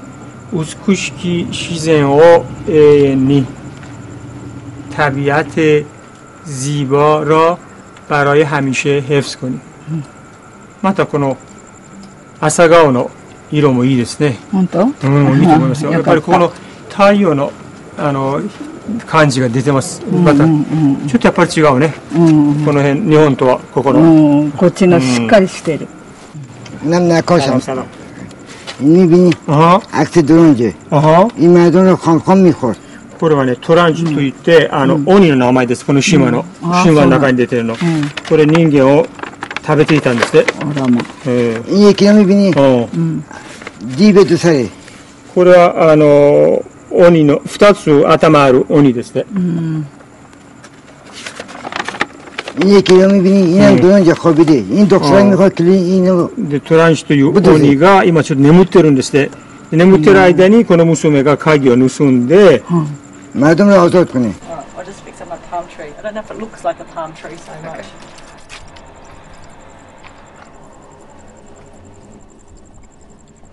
[0.51, 3.45] 美しき自然を永遠に、
[4.97, 5.83] طبیعت
[6.45, 7.57] زیبا را
[8.09, 9.61] برای همیشه حفظ کنیم.
[10.81, 11.37] またこの
[12.39, 13.11] 朝顔の
[13.51, 14.37] 色もいいですね。
[14.51, 15.91] 本当うん、いいと思いますよ。
[15.91, 16.51] やっぱりここの
[16.89, 17.51] 太陽の
[17.97, 18.41] あの
[19.05, 20.01] 感じが出てます。
[20.05, 21.93] また、ちょっとやっぱり違うね。
[22.65, 23.99] この辺日本とはここの。
[23.99, 25.87] うんこっちのしっかりしてる
[26.85, 27.85] نم نقاشم سلام.
[28.79, 29.81] میبینی آها.
[29.93, 31.27] عکس درنجه آها.
[31.35, 32.77] این مردم رو خان خان میخورد
[33.18, 35.84] これはね、トランジュといって、うん、あの、うん、鬼の名前です。
[35.84, 37.74] この神話の、うん、神話の中に出てるの。
[37.74, 37.78] うん、
[38.28, 39.06] これ人間を
[39.64, 40.52] 食べていたんですって。
[40.60, 41.02] あらま。
[41.26, 41.88] えー。
[41.88, 42.26] いい、木のに。
[42.26, 44.72] ディーベット。
[45.34, 49.24] これは、あの、鬼の、二つ頭ある鬼ですね。
[49.34, 49.86] うん。
[52.58, 53.20] 이개념
[57.04, 59.30] という鬼が今ちょっと眠ってるんですね
[59.70, 62.62] 眠ってる間にこの娘が鍵を盗んで、
[63.36, 64.32] Madam to olsun.
[64.48, 65.92] Alright, i just fix up my palm tree.
[65.98, 67.80] I don't know if it looks like a palm tree so much.
[67.80, 67.88] Okay.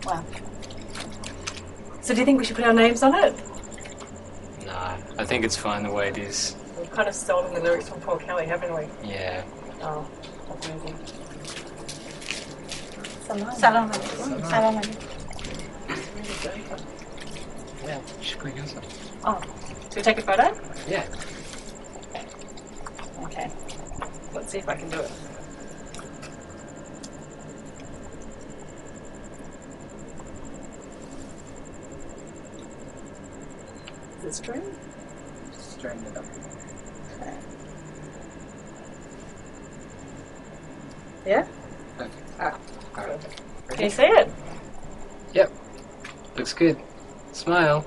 [0.06, 0.24] Wow.
[2.00, 3.36] So do you think we should put our names on it?
[4.66, 6.56] Nah, I think it's fine the way it is.
[6.80, 8.88] We've kind of stolen the lyrics from Paul Kelly, haven't we?
[9.10, 9.44] Yeah.
[9.82, 10.08] Oh,
[10.48, 10.98] that's moving.
[13.28, 13.50] Salam.
[13.50, 13.92] Mm, Salam.
[13.92, 14.44] Salam.
[14.44, 14.82] Salam.
[14.82, 14.82] Salam.
[17.84, 18.84] Well, should bring us up.
[19.26, 19.63] Oh
[19.94, 20.60] should we take a photo?
[20.88, 21.06] Yeah.
[23.26, 23.52] Okay.
[24.34, 25.12] Let's see if I can do it.
[34.18, 34.64] Is it string?
[35.60, 36.26] String it up.
[37.22, 37.38] Okay.
[41.28, 41.48] Yeah?
[42.00, 42.10] Okay.
[42.40, 42.58] Ah,
[42.94, 43.42] perfect.
[43.70, 44.28] Can you see it?
[45.36, 45.52] Yep.
[46.36, 46.82] Looks good.
[47.32, 47.86] Smile.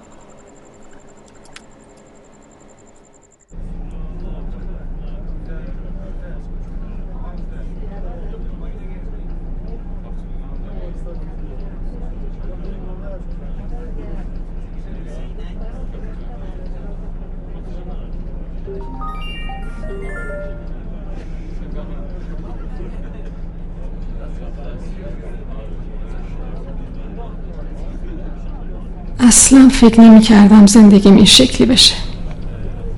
[29.26, 31.94] اصلا فکر نمی کردم زندگیم این شکلی بشه.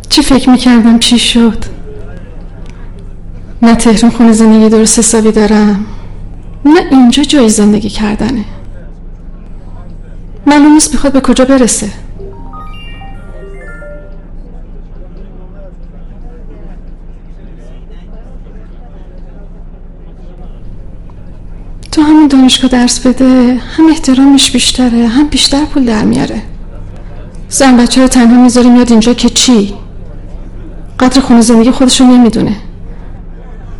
[0.09, 1.65] چی فکر می کردم چی شد؟
[3.63, 5.87] نه تهران خونه زندگی درست حسابی دارم.
[6.65, 8.45] نه اینجا جای زندگی کردنه.
[10.47, 11.91] معلوم نیست می‌خواد به کجا برسه.
[21.93, 26.43] تو همین دانشگاه درس بده هم احترامش بیشتره هم بیشتر پول در میاره.
[27.49, 29.75] زن بچه رو تنها می‌ذاری میاد اینجا که چی؟
[30.99, 32.57] قدر خونه زندگی خودشو نمی‌دونه.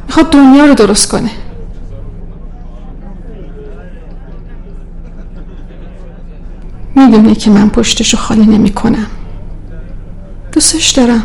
[0.07, 1.31] می‌خواد دنیا رو درست کنه.
[6.95, 9.07] می‌دونه که من پشتشو خالی نمی‌کنم.
[10.53, 11.23] دوستش دارم.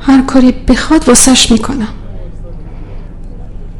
[0.00, 1.88] هر کاری بخواد واسش می‌کنم.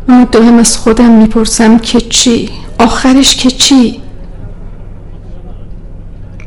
[0.09, 4.01] اما از خودم می‌پرسم که چی؟ آخرش که چی؟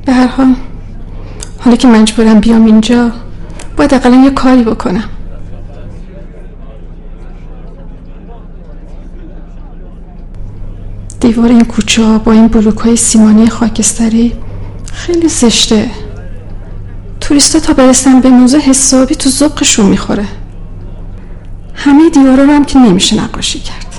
[0.06, 0.56] به هر حال
[1.60, 3.12] حالا که مجبورم بیام اینجا
[3.78, 5.04] باید اقلا یه کاری بکنم.
[11.20, 14.34] دیوار این کوچه با این بلوک های سیمانی خاکستری
[14.94, 15.92] خیلی زشته.
[17.22, 20.26] توریستا تا برسن به موزه حسابی تو ذوقشون می‌خوره.
[21.78, 23.96] همه دیوارا رو هم که نمیشه نقاشی کرد.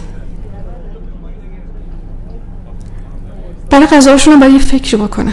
[3.70, 5.32] برای غذاشون هم باید یه فکری بکنن.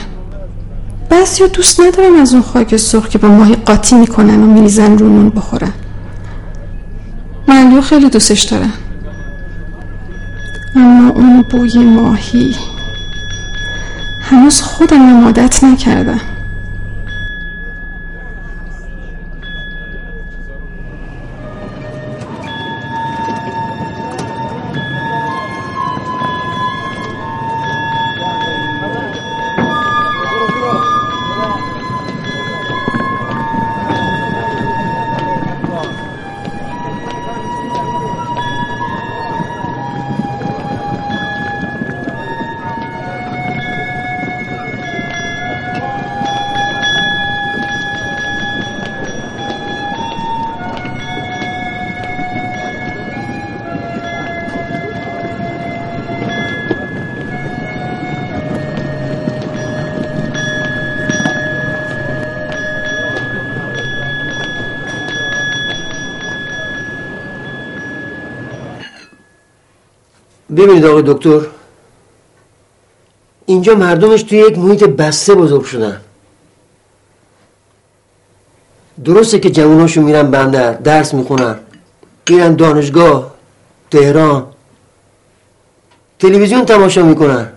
[1.10, 5.10] بعضی دوست ندارن از اون خاک سرخ که با ماهی قاطی می‌کنن و میریزن رو
[5.10, 5.74] نون بخورن.
[7.48, 8.74] ملیو خیلی دوستش دارن.
[10.76, 12.56] اما اون بوی ماهی
[14.22, 16.22] هنوز خودم عادت نکردم.
[70.96, 71.48] آقای دکتر
[73.46, 76.02] اینجا مردمش توی یک محیط بسته بزرگ شدن.
[79.04, 81.60] درسته که جواناشو میرن بندر درس می‌خونن
[82.30, 83.36] میرن دانشگاه
[83.92, 84.48] تهران
[86.20, 87.52] تلویزیون تماشا می‌کنن.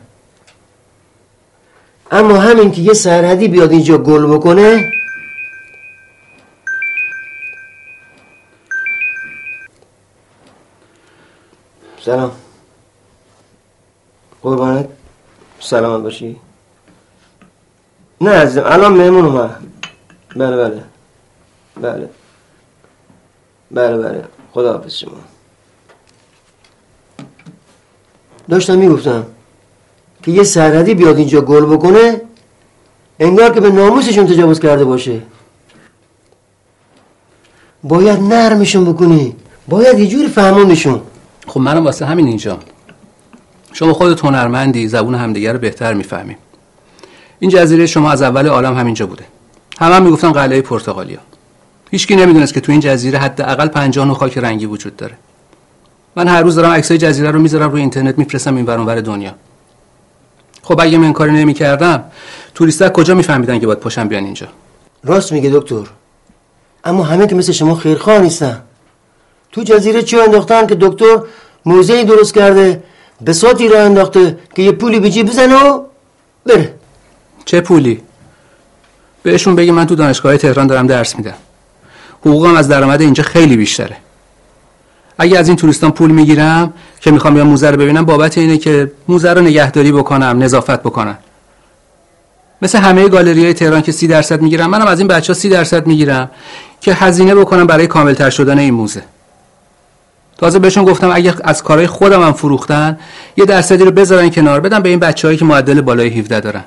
[2.10, 4.92] اما همین که یه سرحدی بیاد اینجا گل بکنه
[12.04, 12.32] سلام.
[14.48, 14.88] قربانت.
[15.60, 16.36] سلامت باشی.
[18.20, 19.56] نه عزیزم الان مهمون اومد.
[20.36, 20.84] بله بله.
[21.76, 22.08] بله.
[23.70, 24.24] بله بله.
[24.52, 25.10] خدا حافظ شما.
[28.48, 29.26] داشتم می‌گفتم
[30.22, 32.20] که یه سرحدی بیاد اینجا گل بکنه
[33.20, 35.22] انگار که به ناموسشون تجاوز کرده باشه.
[37.82, 39.36] باید نرمشون بکنی.
[39.68, 41.02] باید یه جوری فهموندشون
[41.46, 42.58] خب منم واسه همین اینجا.
[43.78, 46.36] شما خودت هنرمندی زبون همدیگه رو بهتر می‌فهمیم.
[47.38, 49.24] این جزیره شما از اول عالم همینجا بوده.
[49.80, 51.18] همه هم می‌گفتن قلعه پرتغالیا.
[51.90, 55.14] هیچکی نمی‌دونست که تو این جزیره حداقل 50 نوع خاک رنگی وجود داره.
[56.16, 59.34] من هر روز دارم عکسای جزیره رو می‌ذارم روی اینترنت میفرستم این ور دنیا.
[60.62, 62.04] خب اگه من کاری نمی‌کردم
[62.54, 64.46] توریستا کجا میفهمیدن که باید پاشن بیان اینجا؟
[65.04, 65.84] راست میگه دکتر.
[66.84, 68.62] اما همه که مثل شما خیرخواه نیستن.
[69.52, 71.18] تو جزیره چی انداختن که دکتر
[71.66, 72.82] موزه درست کرده
[73.20, 75.82] به ساتی را انداخته که یه پولی به جیب بزنه و
[76.46, 76.74] بره.
[77.44, 78.00] چه پولی؟
[79.22, 81.34] بهشون بگی من تو دانشگاه تهران دارم درس میدم.
[82.20, 83.96] حقوقم از درآمد اینجا خیلی بیشتره.
[85.18, 88.92] اگه از این توریستان پول می‌گیرم که می‌خوام بیام موزه رو ببینم بابت اینه که
[89.08, 91.18] موزه رو نگهداری بکنم نظافت بکنم
[92.62, 95.48] مثل همه گالری های تهران که سی درصد می‌گیرم منم از این بچه ها سی
[95.48, 96.30] درصد می‌گیرم
[96.80, 99.02] که هزینه بکنم برای کاملتر شدن این موزه.
[100.38, 102.98] تازه بهشون گفتم اگه از کارهای خودم هم فروختن
[103.36, 106.64] یه درصدی رو بذارن کنار بدم به این بچههایی که معدل بالای 17 دارن.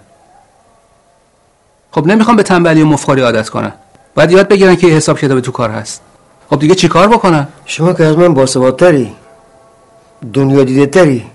[1.91, 3.73] خب نمی‌خوام به تنبلی و مفخاری عادت کنن.
[4.15, 6.01] باید یاد بگیرن که حساب کتاب تو کار هست.
[6.49, 9.15] خب دیگه چیکار بکنم شما که از من باسوادتری
[10.33, 11.25] دنیا دیده تری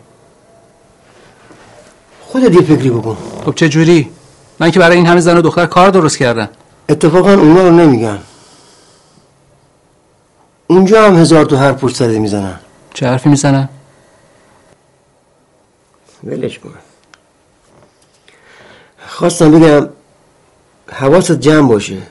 [2.20, 3.16] خودت یه فکری بکن.
[3.44, 4.10] خب چه جوری
[4.58, 6.48] من که برای این همه زن و دختر کار درست کردم.
[6.88, 8.18] اتفاقا اونا رو نمیگن.
[10.66, 12.60] اونجا هم هزار تو هر پشت می‌زنن.
[12.94, 13.68] چه حرفی می‌زنن؟
[16.24, 16.74] ولش کن.
[19.06, 19.88] خواستم بگم
[20.92, 22.02] حواست جمع باشه.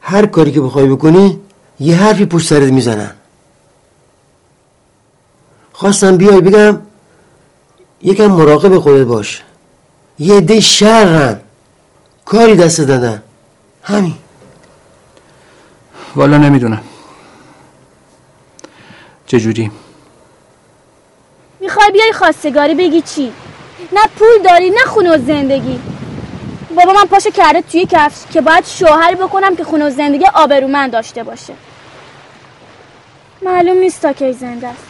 [0.00, 1.40] هر کاری که بخوای بکنی
[1.80, 3.10] یه حرفی پشت سرت می‌زنن.
[5.72, 6.78] خواستم بیای بگم
[8.02, 9.42] یکم مراقب خودت باش.
[10.18, 11.40] یه عده شرن.
[12.24, 13.22] کاری دست دادن.
[13.82, 14.14] همین.
[16.16, 16.80] والا نمی‌دونم.
[19.26, 19.70] چجوری؟
[21.60, 23.32] می‌خوای بیای خواستگاری بگی چی؟
[23.92, 25.80] نه پول داری نه خونه و زندگی.
[26.76, 30.92] بابا من پاشو کرده توی کفش که باید شوهری بکنم که خونه و زندگی آبرومند
[30.92, 31.54] داشته باشه.
[33.42, 34.86] معلوم نیست تا کی زنده است.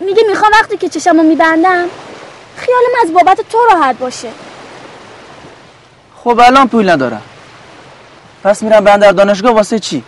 [0.00, 1.86] میگه می‌خوام وقتی که چشمو میبندم
[2.56, 4.28] خیالم از بابت تو راحت باشه.
[6.24, 7.22] خب الان پول ندارم.
[8.44, 10.04] پس میرم بندر دانشگاه واسه چی؟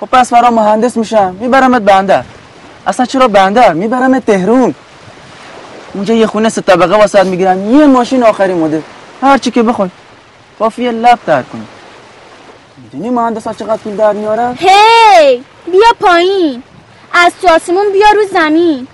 [0.00, 1.36] خب پس برام مهندس میشم.
[1.40, 2.24] میبرمت بندر
[2.86, 4.74] اصلا چرا بندر میبرمت تهرون.
[5.94, 7.74] اونجا یه خونه سه طبقه واسه می‌گیرم.
[7.74, 8.80] یه ماشین آخری مدل.
[9.22, 9.90] هر چی که بخوای.
[10.58, 11.66] کافیه لب در کنی.
[12.76, 15.44] می‌دونی مهندس ها چقدر پول در میارن؟ هی!
[15.66, 16.62] بیا پایین.
[17.12, 18.86] از تو آسمون بیا رو زمین.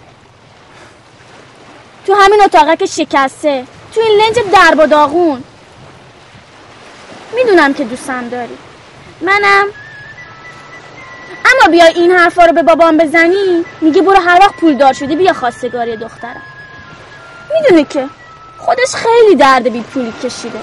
[2.06, 3.64] تو همین اتاقه که شکسته.
[3.94, 5.44] تو این لنج درب و داغون.
[7.36, 8.56] می‌دونم که دوستم داری.
[9.20, 9.66] منم
[11.46, 15.16] اما بیا این حرفا رو به بابام بزنی میگه برو هر وقت پول دار شدی
[15.16, 16.42] بیا خواستگاری دخترم.
[17.54, 18.06] می‌دونه که
[18.58, 20.60] خودش خیلی درد بی پولی کشیده.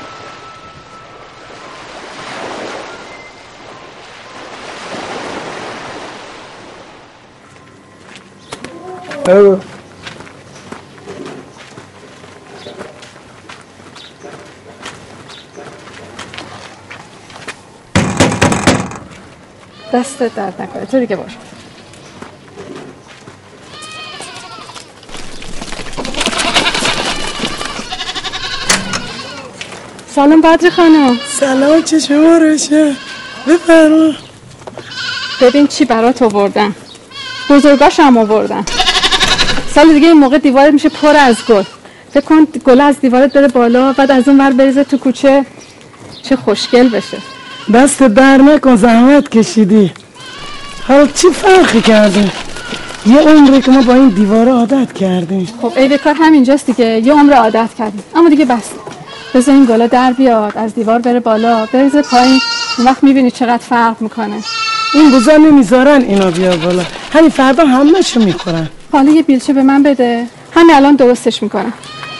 [19.94, 20.86] دستت درد نکنه.
[20.86, 21.32] تو دیگه باش
[30.16, 31.20] سلام بدر خانم.
[31.40, 32.96] سلام چه شما روشه
[33.48, 34.12] بفرما.
[35.42, 36.76] ببین چی برات آوردم.
[37.50, 38.66] بزرگاش هم آوردن
[39.76, 41.64] سال دیگه این موقع دیوارت میشه پر از گل.
[42.14, 45.46] فکر کن گل از دیوارت بره بالا بعد از اون ور بریزه تو کوچه.
[46.24, 47.33] چه خوشگل بشه.
[47.74, 49.92] دست در نکن زحمت کشیدی.
[50.88, 52.32] حالا چی فرقی کرده؟
[53.06, 55.50] یه عمره که ما با این دیواره عادت کردیم.
[55.62, 56.86] خب عیب کار همینجاست دیگه.
[56.86, 58.04] یه عمر عادت کردیم.
[58.16, 58.64] اما دیگه بس.
[59.34, 62.40] بذار این گلا در بیاد از دیوار بره بالا بریزه پایین.
[62.78, 64.36] اون وقت می‌بینی چقدر فرق می‌کنه.
[64.94, 66.84] این بوزا نمی‌ذارن اینا بیا بالا.
[67.14, 68.70] همین فردا همهشو می‌خورن.
[68.92, 70.28] حالا یه بیلچه به من بده.
[70.56, 71.74] همین الان درستش می‌کنم.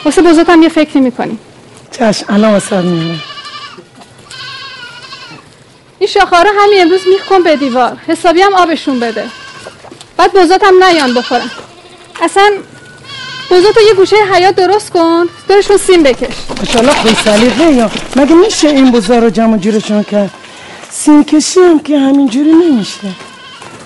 [0.04, 1.38] واسه بزرگم یه فکری می‌کنی.
[1.90, 3.33] چشم الان واسه میاره
[6.04, 7.96] این شاخه رو همین امروز میخکن به دیوار.
[8.06, 9.24] حسابی هم آبشون بده.
[10.16, 11.50] بعد بزرگم نیان بخورن.
[12.22, 12.50] اصلا
[13.50, 15.26] بزرگ یه گوشه حیات درست کن.
[15.48, 16.34] درشون سیم بکش.
[16.58, 20.30] ماشاءالله خوی سلیقه یا؟ مگه میشه این بزار رو جمع جورشون کرد؟
[20.90, 23.08] سیم کشی هم که همینجوری نمیشه.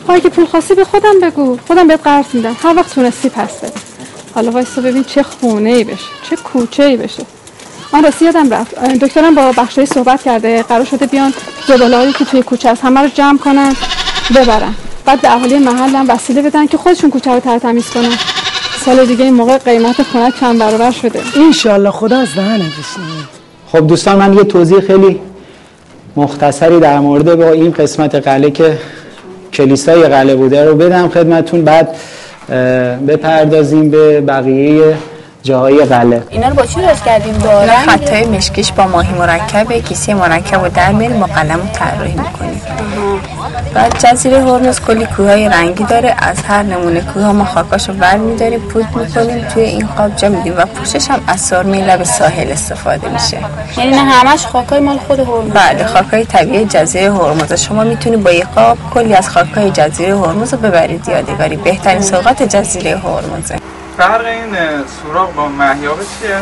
[0.06, 1.58] خب اگه پول خواستی به خودم بگو.
[1.66, 2.56] خودم بهت قرض میدم.
[2.62, 3.72] هر وقت تونستی پس بده.
[4.34, 7.26] حالا وایسا ببین چه خونه ای بشه چه کوچه ای بشه.
[7.92, 8.74] آن راستی یادم رفت.
[8.84, 10.62] دکترم با بخشای صحبت کرده.
[10.62, 11.34] قرار شده بیان
[11.68, 13.76] زباله‌هایی که توی کوچه هست همه رو جمع کنن
[14.36, 14.74] ببرن.
[15.04, 18.12] بعد به اهالی محلم وسیله بدن که خودشون کوچه رو ترتمیز کنن.
[18.84, 21.20] سال دیگه این موقع قیمت خونه چند برابر شده.
[21.36, 22.62] انشالله خدا از دهنت
[23.72, 25.20] خب دوستان من یه توضیح خیلی
[26.16, 28.78] مختصری در مورد با این قسمت قلعه که
[29.52, 31.64] کلیسای قلعه بوده رو بدم خدمتون.
[31.64, 31.96] بعد
[33.06, 34.96] بپردازیم به بقیه
[35.42, 40.14] جاهای قلعه اینا رو با چی درست کردیم دارن خطای مشکیش با ماهی مرکب کیسه
[40.14, 42.60] مرکب و در میاریم با قلم رو طراحی می‌کنیم.
[43.74, 48.16] بعد جزیره هرمز کلی کوههای رنگی داره از هر نمونه کوه ها ما خاکاشو بر
[48.16, 52.52] میداریم پود می‌کنیم توی این قاب جا میدیم و پوشش هم از سرمه لب ساحل
[52.52, 53.38] استفاده میشه.
[53.76, 55.50] یعنی نه همش خاکای مال خود هرمز.
[55.50, 57.52] بله خاکای طبیعی جزیره هرمز.
[57.52, 61.56] شما می‌تونید با یه قاب کلی از خاکای جزیره هرمز رو ببرید یادگاری.
[61.56, 63.56] بهترین سوقات جزیره هرمزه.
[63.98, 64.56] فرق این
[65.02, 66.36] سوراخ با محیابه چیه؟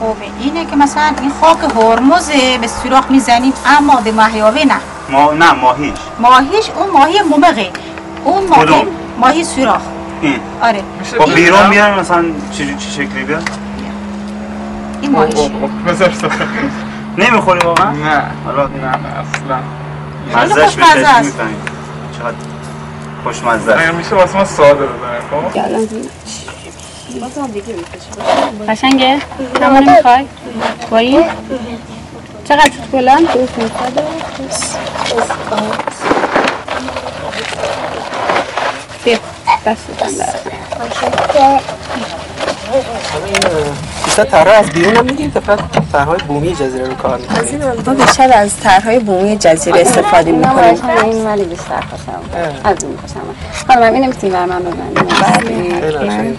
[0.00, 4.74] خب اینه که مثلا این خاک هرمزه به سوراخ می‌زنیم اما به ماهیابه نه.
[5.10, 5.98] ما نه ماهیش.
[6.20, 7.70] ماهیش اون ماهی ممقه
[8.24, 8.84] اون ماهی؟
[9.18, 9.80] ماهی سوراخ.
[10.22, 10.40] این.
[10.62, 10.82] آره.
[11.18, 13.50] با بیرون میان مثلا چه چه شکلی بیاد؟
[15.02, 15.50] این ماهیش.
[15.86, 16.12] بذار
[17.18, 18.22] نمی‌خوری واقعا؟ نه.
[18.44, 19.58] حالا نه اصلا.
[20.42, 21.24] مزهش به چشم است.
[21.24, 21.54] می‌فهمی
[22.18, 22.57] چقدر؟
[23.24, 23.72] خوشمزه.
[23.72, 25.58] اگر میشه واسه ما ساده بزنه خب
[28.68, 29.18] قشنگه؟
[29.62, 30.26] همونو می‌خوای؟
[30.90, 31.24] با این؟
[32.44, 33.26] چقدر شد کلا؟
[39.04, 39.18] بیا
[39.66, 41.60] دستتم در
[44.04, 45.58] بیشتر طرح از بیرون هم میگیم فقط
[45.92, 47.72] طرحهای بومی جزیره رو کار می‌کنیم.
[47.86, 50.82] ما بیشتر از طرحهای بومی جزیره استفاده می‌کنیم.
[51.04, 52.20] این ولی بیشتر خوشم
[52.64, 53.20] از این خوشم
[53.68, 54.94] حالا من نمی‌تونی بر من بزنی
[55.92, 56.34] بله.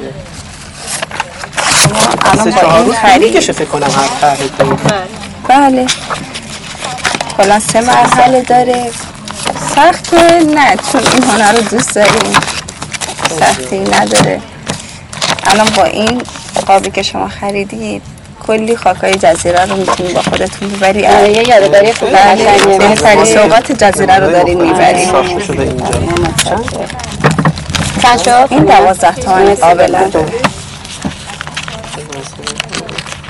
[2.44, 4.78] سه چهار روز خرید می‌کشه فکر کنم هر طرحی کنیم
[5.48, 5.86] بله.
[7.38, 8.92] کلا سه مرحله داره.
[9.76, 12.34] سخت نه چون این هنر رو دوست داریم.
[13.40, 14.42] سختی نداره.
[15.50, 16.22] الان با این
[16.68, 18.02] قابی که شما خریدید
[18.48, 21.08] کلی خاکای جزیره رو می‌تونید با خودتون ببری.
[21.08, 22.10] آره، یه یادگاری خوب.
[22.80, 25.86] بهترین سوقات جزیره رو دارین می‌برید ساخته شده اینجا.
[28.02, 29.96] چند شد؟ این دوازده تومن قابل.
[29.96, 30.26] نداره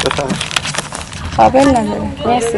[0.06, 0.28] بفهم
[1.38, 2.02] قابل نداره.
[2.26, 2.58] مرسی.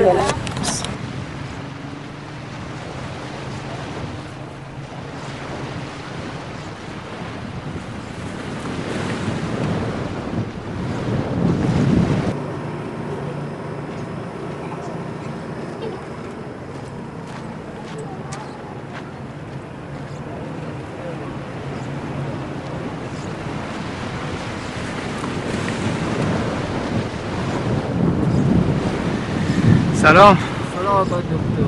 [30.01, 30.37] سلام
[30.77, 31.63] سلام آقا دکتر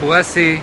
[0.00, 0.60] خوب هستی؟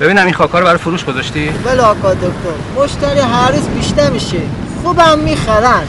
[0.00, 2.28] ببینم این خاکا رو برای فروش گذاشتی؟ بله آقا دکتر
[2.76, 4.40] مشتری هر روز بیشتر میشه
[4.82, 5.82] خوبم می‌خرن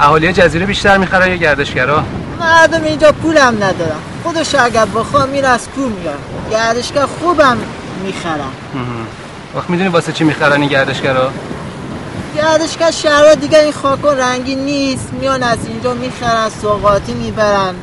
[0.00, 2.04] اهالی جزیره بیشتر می‌خرن یا گردشگرا؟
[2.40, 6.18] مردم اینجا پولم ندارن خودش اگر بخوام میره از پول میارن
[6.50, 7.58] گردشگر خوبم
[8.04, 8.40] می‌خرن.
[9.54, 11.30] وقت می‌دونی واسه چی می‌خرن این گردشگرا؟
[12.36, 15.12] گردشگر شهرها دیگه این خاکا رنگی نیست.
[15.20, 17.74] میان از اینجا می‌خرن سوقاتی می‌برن.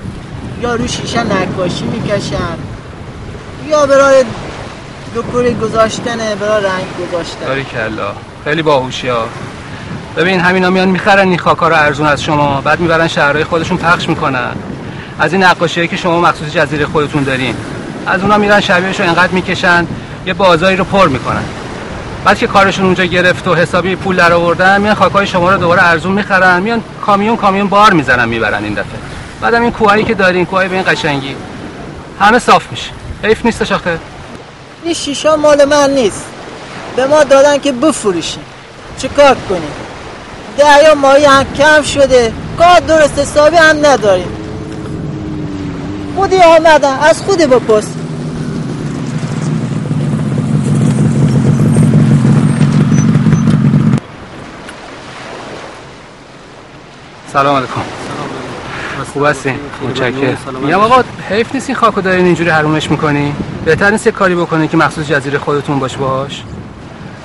[0.62, 2.58] یا رو شیشه نقاشی می‌کشن.
[3.70, 4.26] یا برای
[5.16, 7.46] دکوری گذاشتنه برای رنگ گذاشتن.
[7.46, 8.12] داری کلا.
[8.44, 9.26] خیلی باهوشی ها.
[10.18, 12.62] ببین همینا میان می‌خرن این خاکا رو ارزون از شما.
[12.62, 14.52] بعد می‌برن شهرهای خودشون پخش می‌کنن.
[15.20, 17.56] از این نقاشی که شما مخصوص جزیره خودتون دارین.
[18.08, 19.88] از اونا میرن شبیهش رو انقدر می‌کشن
[20.26, 21.44] یه بازاری رو پر می‌کنن.
[22.28, 25.84] بعد که کارشون اونجا گرفت و حسابی پول در آوردن میان خاکای شما رو دوباره
[25.84, 29.00] ارزون می‌خرن میان کامیون کامیون بار می‌زنن می‌برن این دفعه.
[29.42, 31.36] بعدم این کوهایی که دارین کوهایی به این قشنگی
[32.20, 32.90] همه صاف میشه.
[33.24, 34.00] حیف نیستش آخه.
[34.84, 36.26] این شیشه مال من نیست.
[36.96, 38.44] به ما دادن که بفروشیم.
[38.98, 39.72] چه کار کنیم؟
[40.58, 42.34] دریا ماهی هم کم شده.
[42.58, 44.38] کار درست حسابی هم نداریم.
[46.16, 47.88] خودی آمدن از خودی بپرس.
[57.38, 57.82] سلام علیکم.
[59.14, 59.54] خوب هستی؟
[59.90, 60.38] متشکرم.
[60.62, 63.34] میگم آقا حیف نیست این خاکو دارین اینجوری حرومش می‌کنی؟
[63.66, 66.44] بهتر نیست کاری بکنین که مخصوص جزیره خودتون باشه باش؟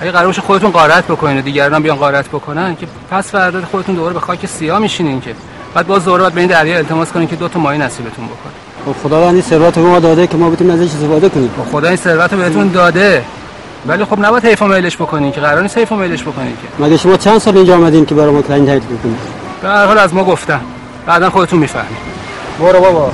[0.01, 3.63] اگه قرار باشه خودتون غارت بکنین و دیگران هم بیان غارت بکنن که پس فردا
[3.71, 5.35] خودتون دوباره به خاک سیاه میشینین که
[5.75, 8.53] بعد باز دوباره باید به این دریا التماس کنین که دو تا ماهی نصیبتون بکنه.
[8.87, 11.51] خب خدا این ثروت به ما داده که ما بتونیم ازش استفاده کنیم.
[11.59, 13.25] خب خدا این ثروت رو بهتون داده.
[13.87, 16.85] ولی خب نباید حیف و میلش بکنین که قرار نیست حیف و میلش بکنین که.
[16.85, 20.15] مگه شما چند سال اینجا آمدین که برای ما تعریف کنید به هر حال از
[20.15, 20.61] ما گفتم
[21.07, 21.99] بعدا خودتون می‌فهمید.
[22.61, 23.13] برو بابا.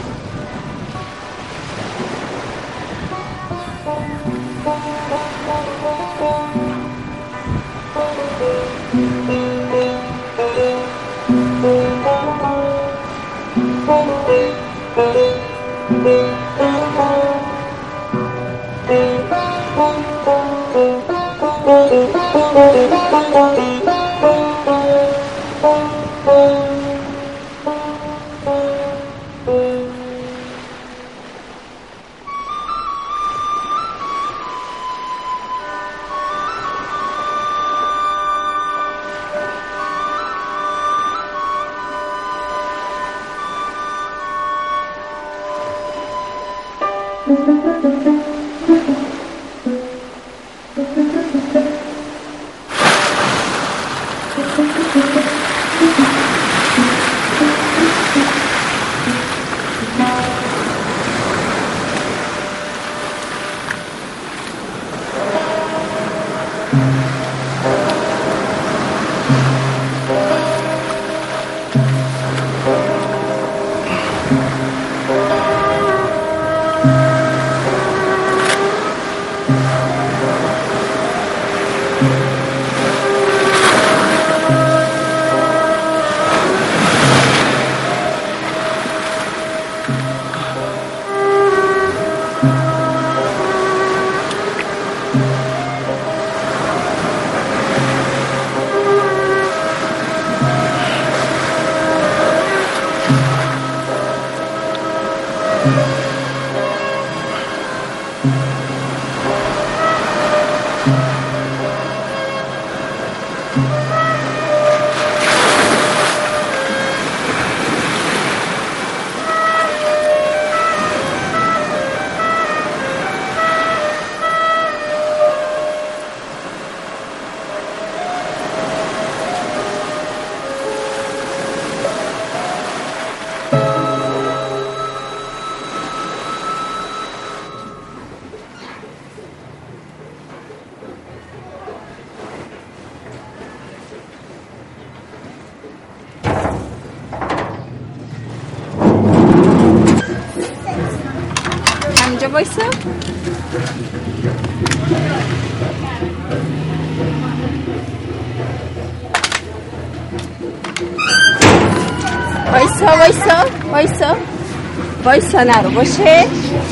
[165.09, 166.27] وایسا نرو باشه؟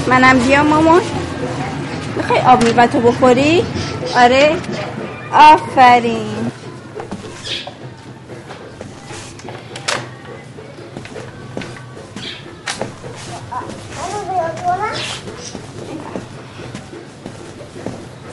[0.06, 1.02] منم بیام مامان
[2.16, 3.64] می‌خوای آب میوتو بخوری؟
[4.16, 4.56] آره.
[5.32, 6.50] آفرین.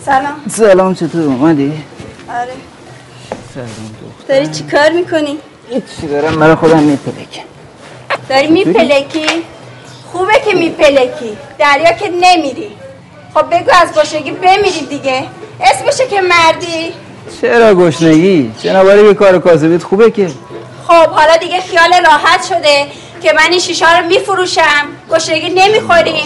[0.06, 0.36] سلام.
[0.49, 1.84] سلام چطور؟ اومدی؟
[2.30, 2.54] آره.
[3.54, 3.68] سلام
[4.28, 5.38] داری چی کار می‌کنی؟
[5.70, 7.43] هیچی دارم برای خودم میپلکم.
[8.30, 9.53] داری میپلکی؟
[10.14, 11.38] خوبه که میپلکی.
[11.59, 12.72] دریا که نمیری.
[13.34, 15.24] خب بگو از گشنگی بمیری دیگه.
[15.61, 16.93] اسمشه که مردی.
[17.41, 20.28] چرا گشنگی؟ جنابالی یه کار کاسبیت خوبه که.
[20.88, 22.88] خب حالا دیگه خیال راحت شده
[23.24, 24.86] که من این شیشه رو میفروشم.
[25.11, 26.26] گشنگی نمی‌خوریم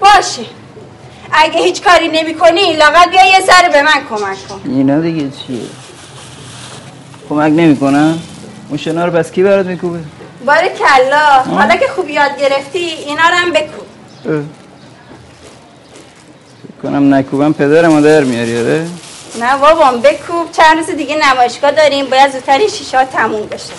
[0.00, 0.42] باشه.
[1.32, 4.60] اگه هیچ کاری نمی کنی لاغت بیا یه ذره به من کمک کن.
[4.64, 5.60] اینا دیگه چیه؟
[7.28, 8.18] کمک نمی‌کنن؟
[8.68, 9.98] اون شنا رو بس کی برات میکوبه؟
[10.46, 11.42] بار کلا.
[11.58, 13.52] حالا که خوب یاد گرفتی اینا رو هم.
[13.52, 13.70] فکر
[16.82, 18.86] کنم نکوبم پدر مادر میاری آره؟
[19.40, 20.52] نه بابام بکوب.
[20.52, 23.72] چند روز دیگه نمایشگاه داریم باید زودتر این شیشه ها تموم بشه.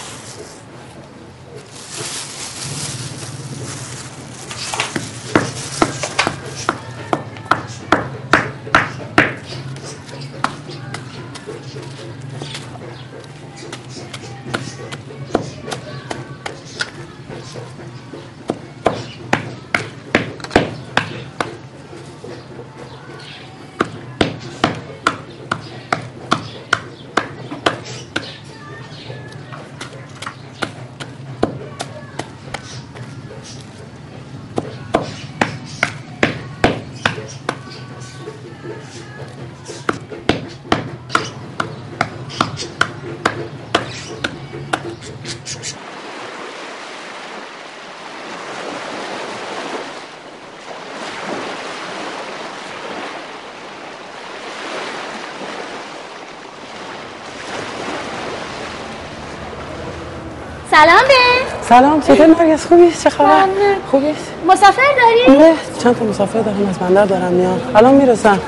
[61.69, 63.43] سلام چطور نرگس خوبی؟ چه خبر.
[63.91, 64.15] خوبی؟
[64.47, 65.53] مسافر داری؟ آره
[65.83, 67.61] چند تا مسافر دارم از بندر دارم میان.
[67.75, 68.39] الان می‌رسن.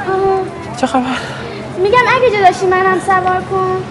[0.81, 1.03] چه خبر؟
[1.77, 3.83] میگم اگه جا داشتی منم سوار کن.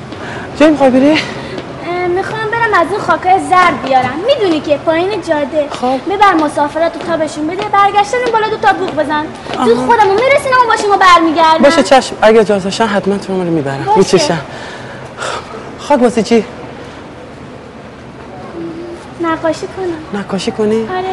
[0.61, 4.15] جایی می‌خوای بری؟ اه، می‌خوام برم از اون خاکای زرد بیارم.
[4.27, 5.69] می‌دونی که پایین جاده.
[5.71, 6.15] خب.
[6.15, 9.25] ببر مسافرات رو تا بهشون بده برگشتن بالا دو تا بوق بزن.
[9.59, 9.67] آها.
[9.67, 12.17] زود خودمون می‌رسیم و باشیم و برمیگردم باشه چشم.
[12.23, 13.87] اگه اجازه داشتن حتما تو رو می‌برم.
[13.97, 14.41] میچشم.
[15.79, 16.45] خاک واسه چی؟
[19.39, 20.21] نقاشی کنم.
[20.21, 21.05] نقاشی کنی؟ آره.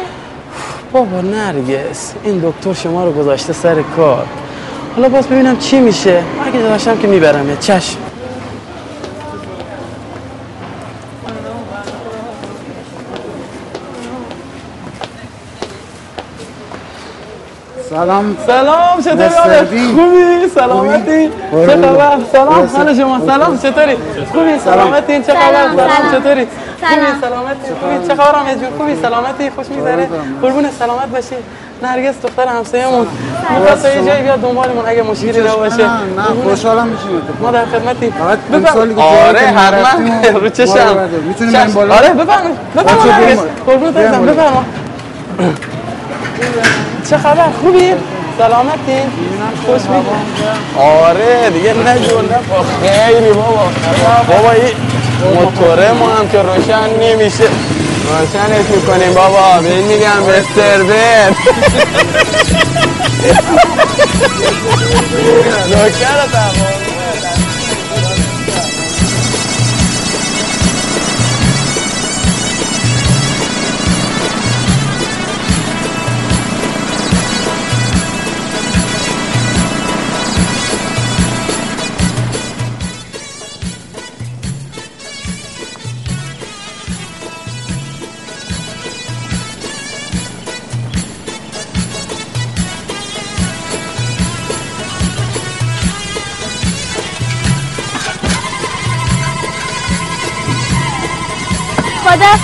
[0.92, 2.14] بابا نرگس.
[2.24, 4.26] این دکتر شما رو گذاشته سر کار.
[4.96, 6.22] حالا باز ببینم چی میشه.
[6.46, 7.96] اگه داشتم که می‌برم چشم.
[17.90, 18.36] سلام.
[18.46, 19.94] سلام چطوری.
[19.94, 21.30] خوبی؟ سلامتی؟
[21.66, 22.66] چه خبر؟ سلام.
[22.76, 23.96] حال شما؟ سلام چطوری؟
[24.32, 26.20] خوبی؟ سلامتی؟ چه خبر؟ سلام،.
[26.20, 26.46] چطوری؟
[26.90, 27.20] سلام.
[27.20, 27.68] سلامتی.
[27.80, 29.50] خوبی؟ چه خبر هم جون خوبی سلامتی.
[29.50, 30.08] خوش میگذره.
[30.42, 31.36] قربون سلامت باشی.
[31.82, 33.06] نرگس دختر همسایه‌مون.
[33.60, 35.76] می‌خواست یه جایی بیاد دنبالمون اگه مشکلی رو باشه.
[35.76, 37.22] نه نه خوشحالم میشیم.
[37.40, 38.38] ما در خدمتی فقط
[38.98, 40.38] آره حتما.
[40.40, 41.08] رو چشم.
[41.28, 41.74] می‌تونیم بریم چشم.
[41.74, 43.36] بالا؟ آره بفرمایید بفرمایید بیایم نرگس.
[43.36, 43.50] بالا.
[43.66, 44.32] قربونت بیایم عزیزم بالا.
[44.32, 44.64] بفرما.
[47.10, 47.94] چه خبر؟ خوبی؟
[48.38, 48.98] سلامتی.
[49.66, 51.94] خوش میگذره آره دیگه نه
[52.82, 53.62] خیلی بابا.
[54.28, 54.50] بابا
[55.24, 57.44] موتوره ما هم که روشن نمیشه.
[58.08, 59.60] روشنش می‌کنیم بابا.
[59.62, 61.36] به این میگم مستر بن.
[65.70, 66.26] نوکر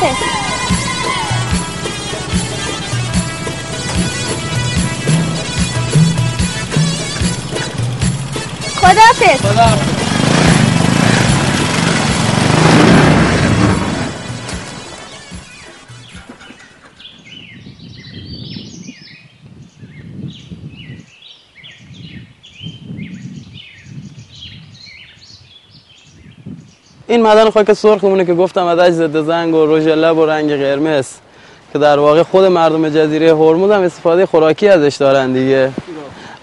[0.00, 0.16] تمام
[8.76, 9.91] خداحافظ خداحافظ
[27.12, 31.06] این معدن خاک سرخمونه که گفتم ازش ضد زنگ و رژ لب و رنگ قرمز
[31.72, 35.70] که در واقع خود مردم جزیره هرمز هم استفاده خوراکی ازش دارن دیگه.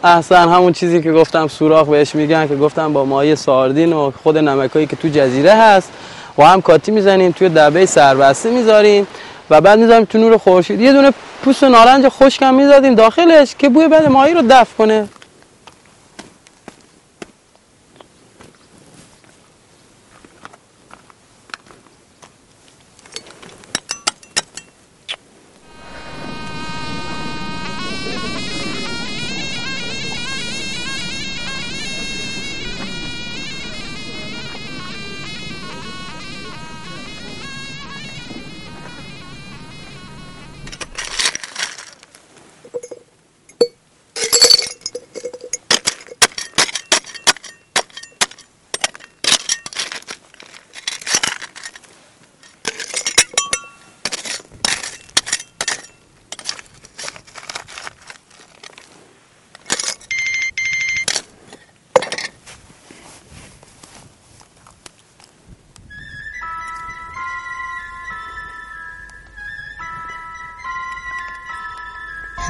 [0.04, 4.38] احسن همون چیزی که گفتم سوراخ بهش میگن که گفتم با مایه ساردین و خود
[4.38, 5.92] نمکایی که تو جزیره هست.
[6.38, 9.08] و هم کاتی می‌زنیم توی دبه سربسته می‌ذاریم
[9.50, 10.82] و بعد می‌ذاریم تو نور خورشید.
[10.82, 11.14] یه دونه
[11.44, 15.08] پوست نارنج خشکم می‌ذاریم داخلش که بوی بد ماهی رو دفع کنه.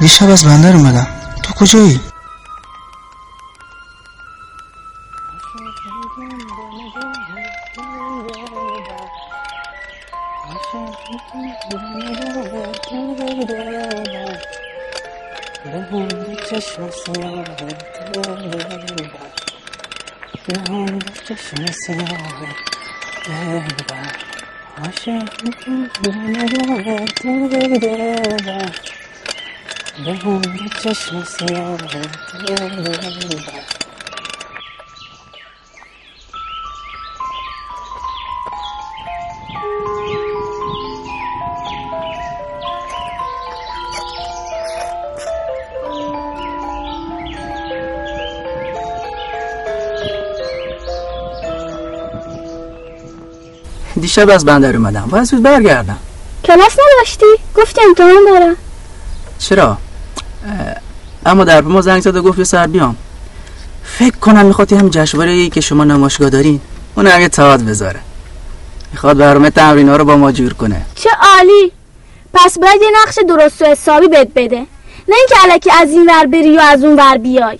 [0.00, 1.06] دیشب از بندر اومدم
[1.42, 2.00] تو کجایی؟
[30.04, 31.78] چشم سیاه
[54.00, 55.98] دیشب از بندر اومدم باید زود برگردم
[56.44, 58.56] کلاس نداشتی؟ تو امتحان دارم
[59.38, 59.78] چرا؟
[61.30, 62.96] اما در ما زنگ زد و گفت یه سر بیام.
[63.84, 66.60] فکر کنم می‌خواد همین جشنواره ای که شما نمایشگاه دارین.
[66.94, 68.00] اون اگه تئاتر بذاره.
[68.92, 70.86] می‌خواد برنامه تمرین ها رو با ما جور کنه.
[70.94, 71.72] چه عالی!
[72.34, 74.66] پس باید یه نقش درست و حسابی بهت بده.
[75.08, 77.58] نه اینکه الکی از این ور بری و از اون ور بیای.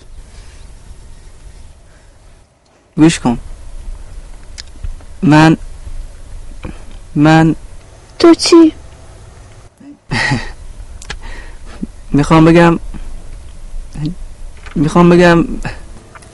[2.97, 3.37] گوش کن.
[5.23, 5.57] من
[7.15, 7.55] من
[8.19, 8.73] تو چی؟
[12.11, 12.79] می‌خوام بگم
[14.75, 15.45] می‌خوام بگم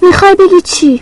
[0.01, 1.01] می‌خوای بگی چی؟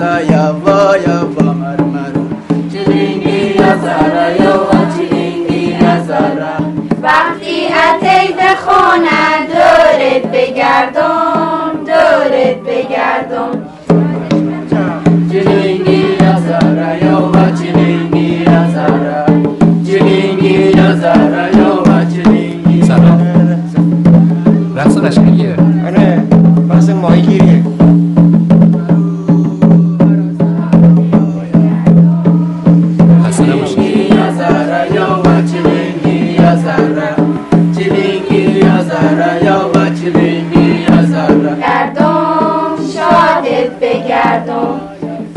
[0.00, 1.68] یا بابا یا بابا
[7.02, 9.06] وقتی آتی و خون
[9.48, 13.62] دورت بگردون دورت بگردون
[15.32, 17.32] چلینگی از راه یو
[17.62, 19.28] چلینگی از راه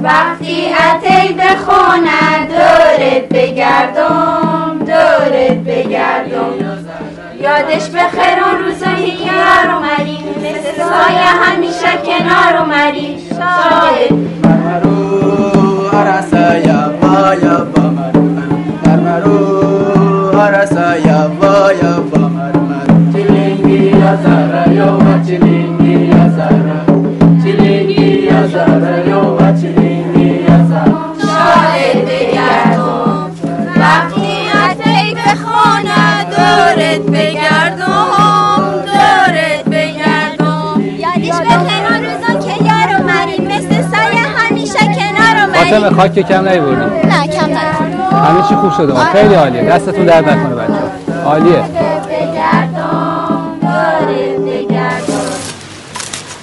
[0.03, 6.53] وقتی اتی به خونه دورت بگردم دورت بگردم.
[7.41, 14.11] یادش به خیر اون روزایی که یار اومدی مثل سایه همیشه کنار اومدی شاهد.
[14.43, 14.97] Marmaru
[15.99, 17.15] arasa ya va
[45.77, 48.93] اومدی خاک که کم نیوردی نه کم نیوردی همه چی خوب شده.
[49.11, 49.63] خیلی عالیه.
[49.63, 50.73] دستتون درد نکنه بچه
[51.25, 51.63] عالیه.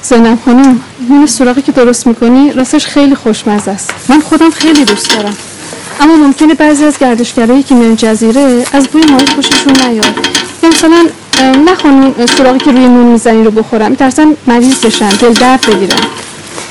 [0.03, 3.95] زینب خانم نون سراغی که درست می‌کنی راستش خیلی خوشمزه است.
[4.09, 5.37] من خودم خیلی دوست دارم.
[6.01, 10.07] اما ممکنه بعضی از گردشگرایی که میان جزیره از بوی ماهی خوششون نیاد.
[10.62, 11.07] یا مثلا
[11.72, 16.01] نخوان سراغی که روی نون می‌زنی رو بخورم میترسن مریض بشن دل درد بگیرن.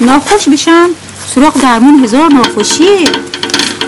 [0.02, 0.90] ناخوش بشم
[1.36, 3.10] سراغ درمون هزار ناخوشیه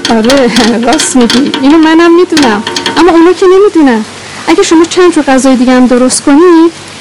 [0.10, 1.52] آره راست میگی.
[1.62, 2.64] اینو منم می‌دونم.
[2.98, 4.06] اما اونا که نمی‌دونن.
[4.48, 6.42] اگه شما چند تا غذای دیگه هم درست کنی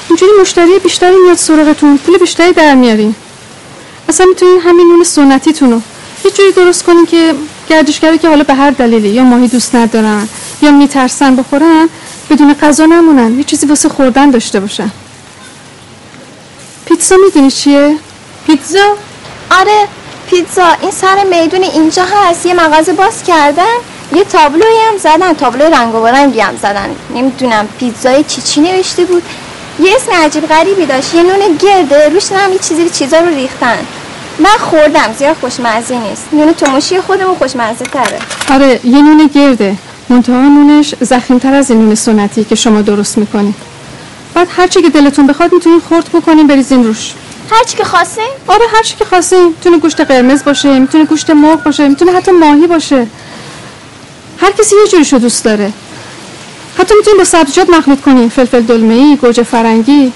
[0.08, 1.98] اینجوری مشتری بیشتری میاد سراغتون.
[1.98, 3.14] پول بیشتری در میارین.
[4.08, 5.80] اصلا می‌تونین همین نون سنتیتون رو
[6.24, 7.34] یه جوری درست کنیم که
[7.68, 10.28] گردشگری که حالا به هر دلیلی یا ماهی دوست ندارن
[10.62, 11.88] یا میترسن بخورن
[12.30, 13.38] بدون غذا نمونن.
[13.38, 14.90] یه چیزی واسه خوردن داشته باشن.
[16.86, 17.96] پیتزا می‌دونی چیه؟
[18.46, 18.96] پیتزا؟
[19.50, 19.88] آره.
[20.30, 22.46] پیتزا این سر میدون اینجا هست.
[22.46, 23.76] یه مغازه باز کردن.
[24.12, 25.32] یه تابلوی هم زدن.
[25.32, 26.88] تابلو رنگ و رنگی هم زدن.
[27.14, 29.22] نمی‌دونم پیتزای چی چی نوشته بود.
[29.80, 31.14] یه اسم عجیب غریبی داشت.
[31.14, 33.78] یه نون گرده روش هم یه چیزی چیزا رو ریختن.
[34.38, 35.14] من خوردم.
[35.18, 36.24] زیاد خوشمزه نیست.
[36.32, 38.18] نون تماشی خودمون خوشمزه تره
[38.50, 39.76] آره یه نون گرده.
[40.08, 43.54] منتها نونش زخیمتر از این نون سنتی که شما درست می‌کنید
[44.34, 47.14] بعد هر چی که دلتون بخواد می‌تونین خرد بکنین بریزین روش.
[47.50, 48.28] هر چی که خواستین.
[48.46, 49.44] آره هر چی که خواستین.
[49.44, 53.06] می‌تونه گوشت قرمز باشه می‌تونه گوشت مرغ باشه می‌تونه حتی ماهی باشه.
[54.40, 55.72] هر کسی یه جوریشو دوست داره.
[56.78, 60.12] حتی می‌تونین با سبزیجات مخلوط کنین فلفل دلمه ای گوجه فرنگی.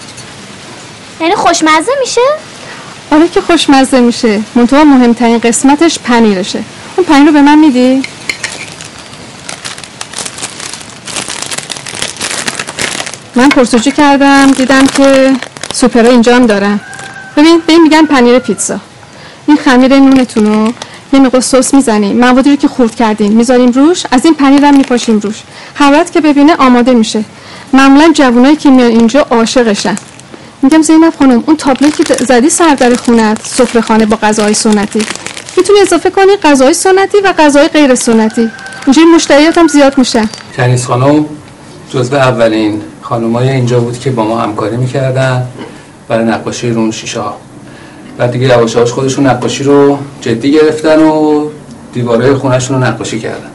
[1.20, 2.20] یعنی خوشمزه میشه؟
[3.10, 4.40] آره که خوشمزه میشه.
[4.54, 6.64] منتها مهمترین قسمتش پنیرشه.
[6.96, 8.02] اون پنیر رو به من میدی؟
[13.34, 15.32] من پرسجو کردم دیدم که
[15.74, 16.80] سوپرها اینجا هم دارن.
[17.36, 18.78] ببین به این میگن پنیر پیتزا.
[19.46, 20.72] این خمیر نونتون رو
[21.12, 24.02] یه مقدار سس می‌زنیم موادی رو که خورد کردیم می‌ذاریم روش.
[24.10, 25.42] از این پنیر هم میپاشیم روش.
[25.74, 27.24] هر که ببینه آماده میشه.
[27.72, 29.96] معمولا جوانایی که میان اینجا عاشقشن.
[30.62, 35.02] میگم زینب خانم اون تابلوی که زدی سر در خونت سفره خانه با غذاهای سنتی.
[35.56, 38.50] می‌تونی اضافه کنی غذاهای سنتی و غذاهای غیر سنتی.
[38.86, 40.28] اینجوری مشتریات هم زیاد میشن.
[40.56, 41.26] کنیز خانم
[41.90, 45.42] جزو اولین خانمای اینجا بود که با ما همکاری می‌کردن.
[46.08, 47.34] برای نقاشی رون شیشه ها.
[48.18, 51.46] بعد دیگه یواش یواش خودشون نقاشی رو جدی گرفتن و
[51.92, 53.50] دیواره خونهشون رو نقاشی کردن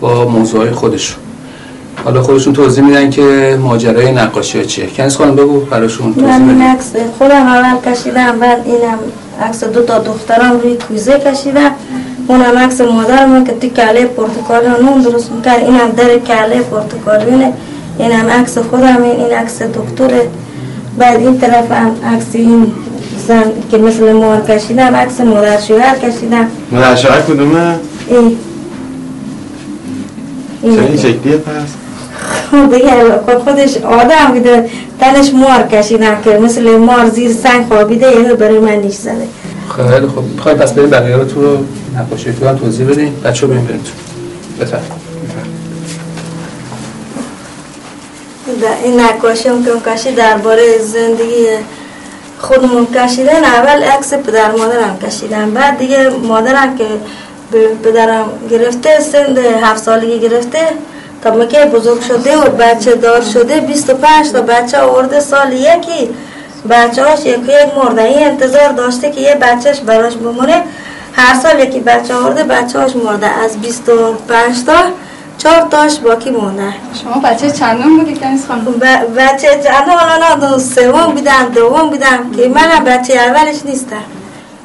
[0.00, 1.18] با موضوعهای خودشون.
[2.04, 4.86] حالا خودشون توضیح میدن که ماجرای نقاشی ها چیه.
[4.86, 8.98] کنیز خانم بگو براشون توضیح من عکس خودم اول کشیدم بعد اینم
[9.42, 11.70] عکس دو تا دخترم روی کوزه کشیدم.
[12.28, 15.64] اونم عکس مادرم که تو کله پرتقالی نون درست می‌کرد.
[15.64, 17.52] اینم در کله پرتقالیونه.
[17.98, 20.28] اینم عکس خودم این عکس دکتره.
[20.98, 22.72] بعد این طرف هم عکس این
[23.28, 26.46] زن که مثل مار کشیدم عکس مادر شوهر کشیدم.
[26.70, 27.74] مادر شوهر کدومه؟
[28.08, 28.36] این
[30.62, 31.68] چه این شکلیه پس؟
[32.50, 32.92] خب دیگه
[33.24, 34.70] خود خودش آدم بوده.
[35.00, 39.28] تنش مار کشیدم که مثل مار زیر سنگ خوابیده یه برای من نیش زده.
[39.76, 41.58] خیلی خب می‌خوایم پس بریم بقیه رو تو رو
[41.96, 44.64] نقاشی تو هم توضیح بدیم بچه رو بریم بریم تو.
[44.64, 44.82] بفرم
[48.64, 51.46] این نقاشی هم که کشی درباره زندگی
[52.38, 55.50] خودمون کشیدن اول عکس پدر مادرم کشیدم.
[55.50, 56.86] بعد دیگه مادرم که
[57.84, 60.58] پدرم گرفته سند هفت سالگی گرفته
[61.22, 66.10] تا مکه بزرگ شده و بچه دار شده 25 تا بچه آورده سال یکی.
[66.70, 68.02] بچه هاش یک یک مرده.
[68.02, 70.62] این انتظار داشته که یه بچهش براش بمونه.
[71.12, 73.26] هر سال یکی بچه آورده بچه هاش مرده.
[73.26, 74.72] از 25 تا
[75.38, 80.48] چهار تاش باقی مونده شما بچه چندم بودی کنیز خانم؟ ب- بچه چند حالا نه
[80.48, 83.96] دو سوم بودم دوم بودم که منم بچه اولش نیستم.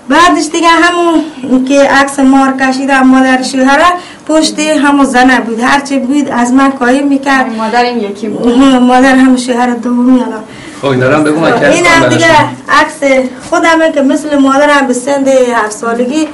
[0.10, 3.86] بعدش دیگه همون که عکس مار کشیدم مادر شوهره
[4.28, 5.60] پشت همون زنه بود.
[5.60, 7.56] هرچی بود از من قایم می‌کرد.
[7.58, 8.58] مادر این یکی بود.
[8.82, 10.44] مادر هم شوهر دومی الان.
[10.82, 12.26] خب بگو من این هم دیگه.
[12.70, 16.28] عکس خودمه که مثل مادرم به سند هفت سالگی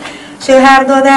[0.48, 1.12] شوهر داده.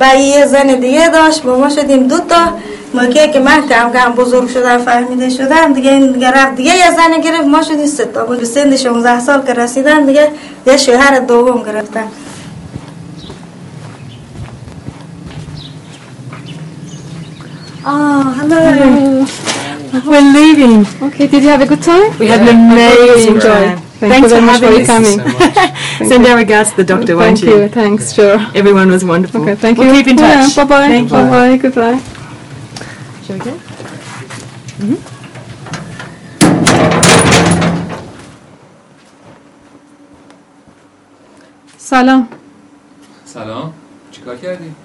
[0.00, 2.52] و یه زن دیگه داشت با ما شدیم دو تا
[2.94, 6.76] ما که که من کم کم بزرگ شدم فهمیده شدم دیگه این دیگه رفت دیگه
[6.76, 10.28] یه زن گرفت ما شدیم سه تا به سن 16 سال که رسیدن دیگه
[10.66, 12.08] یه شوهر دوم گرفتن
[17.90, 19.24] Oh, hello.
[20.04, 20.84] We're leaving.
[21.06, 22.18] Okay, did you have a good time?
[22.18, 23.87] We had an amazing time.
[23.99, 25.19] Thank Thanks you very for much for having coming.
[25.19, 25.53] us.
[25.97, 26.31] Thank Send you.
[26.31, 27.61] our regards to the doctor, won't Thank you?
[27.63, 27.67] you.
[27.69, 28.37] Thanks, sure.
[28.55, 29.41] Everyone was wonderful.
[29.41, 29.93] Okay, thank we'll you.
[30.03, 30.57] keep in touch.
[30.57, 30.87] Yeah, bye-bye.
[30.87, 31.17] Thank you.
[31.17, 31.57] Bye-bye.
[31.57, 31.99] Goodbye.
[33.25, 33.53] Shall we go?
[41.77, 42.27] سلام
[43.25, 43.73] سلام
[44.11, 44.75] چیکار کردی؟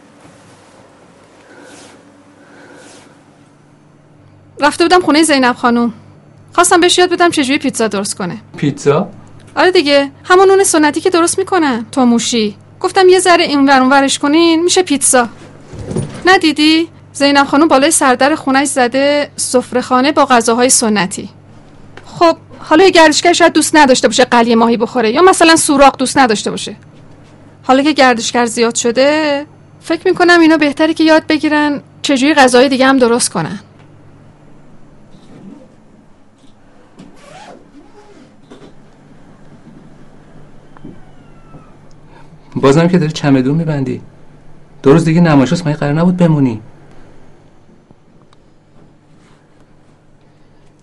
[4.61, 5.93] رفته بودم خونه زینب خانم
[6.54, 8.38] خواستم بهش یاد بدم چجوری پیتزا درست کنه.
[8.58, 9.10] پیتزا؟
[9.56, 12.56] آره دیگه همون نون سنتی که درست می‌کنن تو موشی.
[12.80, 15.28] گفتم یه ذره این ور اون ورش کنین میشه پیتزا.
[16.26, 21.30] ندیدی زینب خانم بالای سردر خونش زده سفره خانه با غذاهای سنتی.
[22.06, 26.18] خب حالا یه گردشگر شاید دوست نداشته باشه قلیه ماهی بخوره یا مثلا سوراخ دوست
[26.18, 26.76] نداشته باشه.
[27.64, 29.46] حالا که گردشگر زیاد شده
[29.82, 33.60] فکر می‌کنم اینا بهتره که یاد بگیرن چجوری غذای دیگه هم درست کنن.
[42.56, 44.02] بازم که داری چمدون میبندی.
[44.84, 46.62] دو روز دیگه نمایش هست قرار نبود بمونی.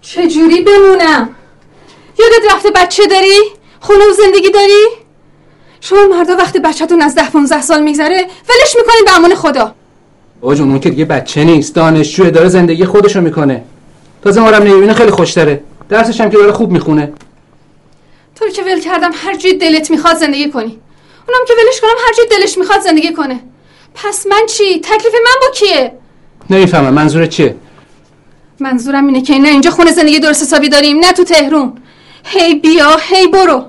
[0.00, 1.28] چجوری بمونم؟
[2.18, 3.38] یادت رفته بچه داری؟
[3.80, 4.86] خونه و زندگی داری؟
[5.80, 9.74] شما مردا وقتی بچهتون از ده 15 سال میگذره ولش می‌کنین به امان خدا.
[10.40, 13.64] بابا جون اون که دیگه بچه نیست دانشجوه داره زندگی خودشو می‌کنه.
[14.22, 17.12] تازه ما رو هم نمی‌بینه خیلی خوش داره درسش هم که داره خوب می‌خونه.
[18.34, 20.78] تو رو که ول کردم هر جوری دلت می‌خواد زندگی کنی.
[21.32, 23.40] اونم که ولش کنم هر جوری دلش می‌خواد زندگی کنه.
[23.94, 25.92] پس من چی؟ تکلیف من با کیه؟
[26.50, 26.94] نمی‌فهمم.
[26.94, 27.56] منظور چیه؟
[28.60, 31.82] منظورم اینه که نه اینجا خونه زندگی درست حسابی داریم نه تو تهرون.
[32.24, 33.64] هی بیا هی برو.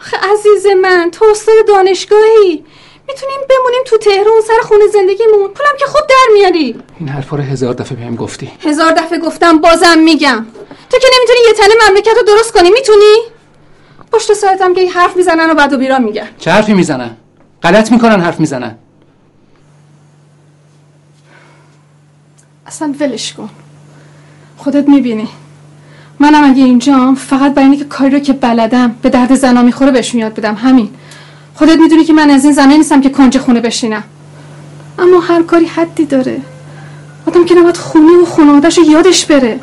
[0.00, 2.64] آخه عزیز من تو استاد دانشگاهی.
[3.08, 5.48] می‌تونیم بمونیم تو تهران سر خونه زندگیمون.
[5.48, 6.82] پولم که خود در میاری.
[7.00, 8.50] این حرفا رو هزار دفعه بهم گفتی.
[8.64, 10.46] هزار دفعه گفتم بازم میگم.
[10.90, 13.16] تو که نمی‌تونی یه تنه مملکت رو درست کنی می‌تونی؟
[14.12, 16.28] پشت سرتم که حرف می‌زنن و بعد و بیرا میگن.
[16.38, 17.10] چه حرفی می‌زنن؟
[17.62, 18.74] غلط می‌کنن حرف می‌زنن.
[22.66, 23.50] اصلا ولش کن.
[24.56, 25.28] خودت می‌بینی.
[26.18, 30.20] منم اگه اینجام فقط برای اینکه کاری رو که بلدم به درد زنا می‌خوره بهشون
[30.20, 30.54] یاد بدم.
[30.54, 30.90] همین.
[31.54, 34.02] خودت می‌دونی که من از این زنه نیستم که کنج خونه بشینم.
[34.98, 36.40] اما هر کاری حدی داره.
[37.26, 39.60] آدم که نباید خونه و خانواده‌شو یادش بره.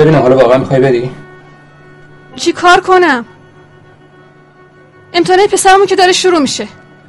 [0.00, 1.10] ببینم حالا واقعا می‌خوای بری؟
[2.36, 3.24] چی کار کنم؟
[5.12, 6.68] امتحانه پسرمون که داره شروع میشه.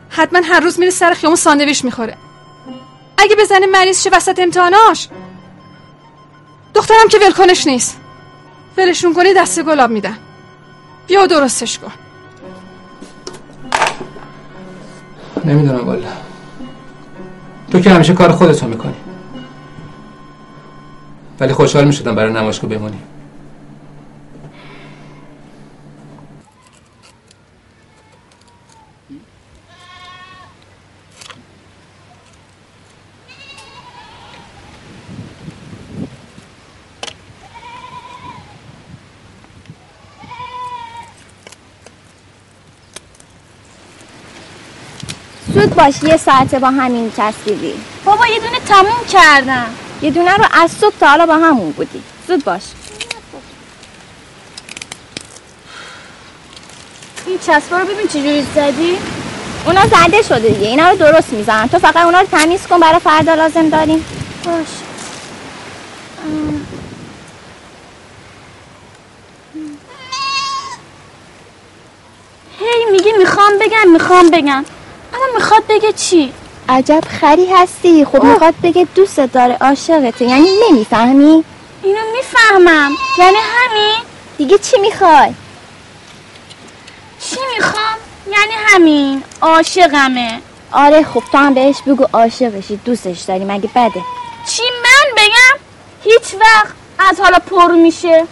[0.09, 2.17] حتما هر روز میره سر خیامون ساندویچ می‌خوره.
[3.17, 5.07] اگه بزنه مریض شه وسط امتحاناش.
[6.73, 7.97] دخترم که ولکنش نیست.
[8.77, 10.17] ولشون کنی دست گلاب میدن.
[11.07, 11.91] بیا و درستش کن.
[15.45, 16.07] نمی‌دونم والا.
[17.71, 18.95] تو که همیشه کار خودتو می‌کنی.
[21.41, 22.97] ولی خوشحال می‌شدم برای نمایشگاه بمونی.
[45.53, 47.73] زود باش یه ساعته با همین چسبیدی
[48.05, 49.65] بابا یه دونه تموم کردم.
[50.02, 52.04] یه دونه رو از صبح تا حالا با همون بودی.
[52.28, 52.62] زود باش.
[57.28, 58.97] این چسبا رو ببین چجوری زدی.
[59.66, 60.68] اونا زده شده دیگه.
[60.68, 61.68] اینا رو درست می‌زنن.
[61.68, 64.06] تو فقط اونا رو تمیز کن برای فردا لازم داریم.
[64.45, 64.68] باش.
[72.60, 74.65] هی میگی می‌خوام بگم می‌خوام بگم.
[75.14, 76.34] اما می‌خواد بگه چی؟
[76.72, 78.06] عجب خری هستی.
[78.06, 80.26] خب می‌خواد بگه دوست داره عاشقته.
[80.26, 81.43] یعنی نمی‌فهمی؟
[81.84, 82.91] اینو می‌فهمم.
[83.18, 83.99] یعنی همین؟
[84.38, 85.34] دیگه چی می‌خوای؟
[87.19, 87.95] چی می‌خوام؟
[88.27, 89.23] یعنی همین.
[89.41, 90.41] عاشقمه.
[90.72, 92.80] آره خب تو هم بهش بگو عاشقشی.
[92.85, 94.02] دوستش داری مگه بده؟
[94.49, 95.60] چی من بگم؟
[96.03, 96.73] هیچ وقت.
[97.10, 98.26] از حالا پر میشه.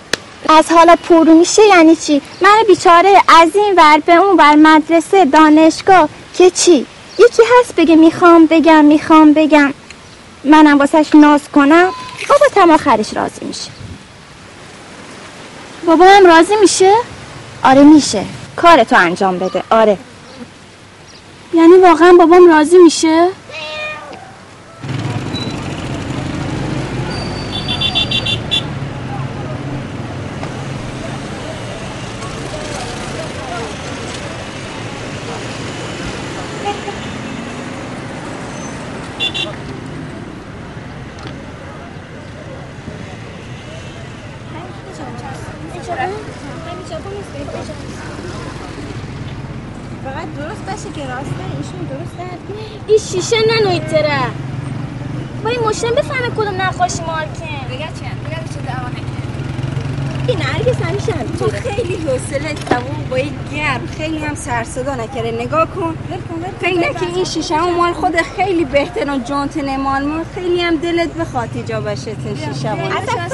[0.49, 5.25] از حالا پرو میشه یعنی چی؟ من بیچاره از این ور به اون ور مدرسه
[5.25, 6.85] دانشگاه که چی؟
[7.19, 9.73] یکی هست بگه می‌خوام بگم می‌خوام بگم.
[10.43, 11.89] منم واسهش ناز کنم.
[12.29, 13.71] بابا تم آخرش راضی میشه.
[15.85, 16.93] بابا هم راضی میشه؟
[17.63, 18.25] آره میشه.
[18.55, 19.63] کار تو انجام بده.
[19.69, 19.97] آره.
[21.53, 23.27] یعنی واقعا بابام راضی میشه
[50.03, 52.39] فقط درست باشه که راسته ایشون درست درد
[52.87, 54.19] این شیشه ننویتره
[55.43, 59.01] با این مشتم بفهمه کدوم نقاشی مارکن بگه چه بگه چه دوانه
[60.27, 64.95] این نرگس همیشه هم تو خیلی حوصله تموم با این گرم خیلی هم سر صدا
[64.95, 65.95] نکره نگاه کن
[66.61, 70.75] فکر نکن این شیشه هم مال خود خیلی بهتر و جانتن مال ما خیلی هم
[70.75, 73.27] دلت بخواد جا باشه تن شیشه مال اصلا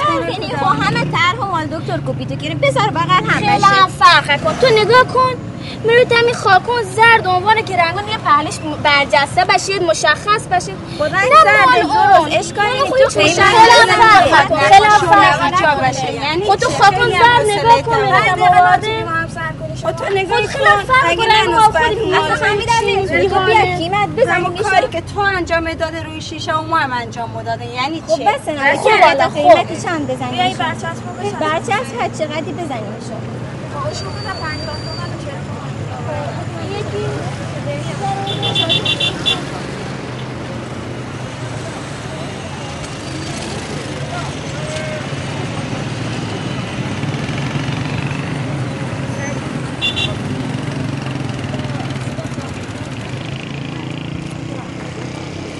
[0.61, 3.65] با همه طرح مال دکتر کپیتو گیریم بذار بغل هم خیلی بشه.
[3.65, 5.35] هم فرق کن تو نگاه کن
[5.83, 11.05] میره دمی خاکون زرد عنوانه که رنگون یه پهلش برجسته بشه یه مشخص بشه با
[11.05, 11.81] رنگ زرد.
[11.81, 12.37] درست.
[12.39, 12.85] اشکالی نیست.
[12.85, 14.47] خب تو خیلی فرق نکنه.
[14.49, 14.57] کن.
[14.57, 15.87] خیلی فرق کن.
[15.87, 16.13] باشه.
[16.13, 19.04] یعنی خب تو چه خاکون خیلی زرد نگاه کن
[19.91, 20.13] تموم.
[20.13, 20.71] به بعد نظر دیگه آدم.
[20.71, 23.21] ما هم سر کنیم با تو نگاه خب خیلی فرق اگه نمی‌تونی.
[23.21, 24.43] می‌گی؟ خب کیمت بزن.
[24.69, 28.23] کاری که تو انجام داده روی شیشه و ما هم انجام داده یعنی خب چی؟
[28.25, 29.33] بس نه خب، بالا خب.
[29.35, 31.39] قیمتی چند بزنیم بیایی برچسب رو بزن.
[31.39, 33.15] برچسب هر چقدری بزنیمشو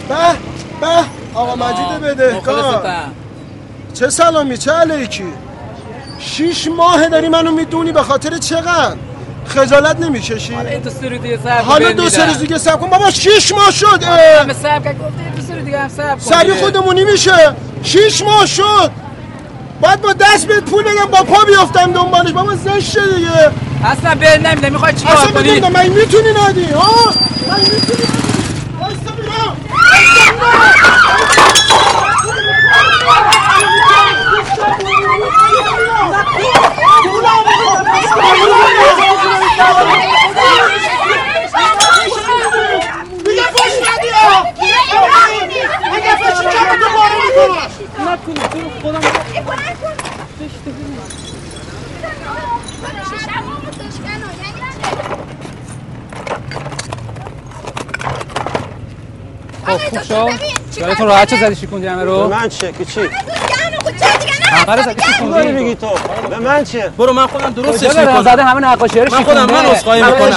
[0.10, 0.16] به
[0.82, 1.04] به
[1.46, 2.88] آقا مجید بدهکار.
[3.94, 5.34] چه سلامی چه علیکی؟
[6.20, 8.96] شیش ماه داری منو می‌دونی به خاطر چقدر؟
[9.48, 12.30] خجالت نمی‌کشی؟ این دو سه روز دیگه صبر حالا دو سه میدم.
[12.30, 12.90] روز دیگه صبر کن.
[12.90, 14.04] بابا شیش ماه شد.
[14.04, 14.54] همه اه.
[14.54, 14.92] صبر کن.
[14.92, 16.20] گفته دو سه روز دیگه هم صبر کن.
[16.20, 16.54] سری.
[16.54, 17.56] خودمونی میشه.
[17.84, 18.92] شیش ماه شد.
[19.82, 22.32] باید با دست بهت پول بدم با پا بیافتم دنبالش.
[22.32, 23.52] بابا زشته دیگه.
[23.86, 26.66] اصلا به نمیده می‌خوای چیکار اصلا کنی؟ بدونم من می‌تونی ندی.
[26.66, 27.14] ها؟
[27.50, 28.04] من می‌تونی
[28.80, 31.20] وایسا بینم دیگه فش ندی
[31.70, 34.08] ها دیگه فش کم تو باره می‌کنم
[34.66, 35.45] نکنی تو رو خودم
[59.66, 60.30] خب خوب شد.
[60.78, 63.10] یادتون راحت شد زدی شکوندی همه رو؟ من چه که چی؟
[64.56, 65.88] همه زدی شکوندی داری میگی تو؟
[66.30, 68.24] به من چه برو من خودم درستش داره؟ می‌کنم.
[68.24, 69.70] زده همه نقاشی رو من خودم من همه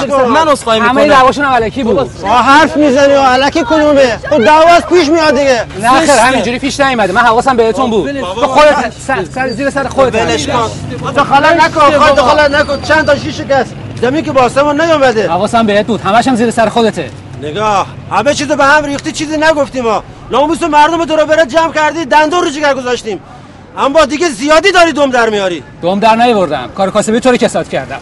[0.00, 0.30] می‌کنم.
[0.30, 0.46] من
[0.88, 1.08] همه می‌کنم.
[1.08, 2.20] دعواشون هم علکی بود.
[2.22, 5.64] با حرف می‌زنی و علکی کدومه خب دعوا از پیش میاد دیگه.
[5.82, 7.12] نه خیر همینجوری پیش نیومده.
[7.12, 8.20] من حواسم بهتون بود.
[8.20, 8.92] تو خودت
[9.34, 10.46] سر, زیر سر خودت ولش.
[10.46, 10.70] کن.
[11.16, 12.82] دخالت نکن خود دخالت نکن.
[12.82, 13.66] چند تا شیشه کس؟
[14.00, 15.28] زمین که با آسمون نیومده.
[15.28, 16.00] حواسم بهت بود.
[16.00, 17.10] همش هم زیر سر خودته.
[17.42, 17.86] نگاه.
[18.12, 20.02] همه چیزو به هم ریختی چیزی نگفتیم ما.
[20.30, 23.20] ناموس مردم دور بره جمع کردی دندون رو جگر گذاشتیم.
[23.78, 25.62] اما دیگه زیادی داری دم در میاری.
[25.82, 26.70] دوم در نیوردم.
[26.74, 28.00] کار کاسبی تو رو کسات کردم.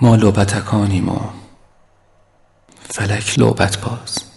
[0.00, 1.18] ما لوبتکانیم و
[2.90, 4.28] فلک لوبت باز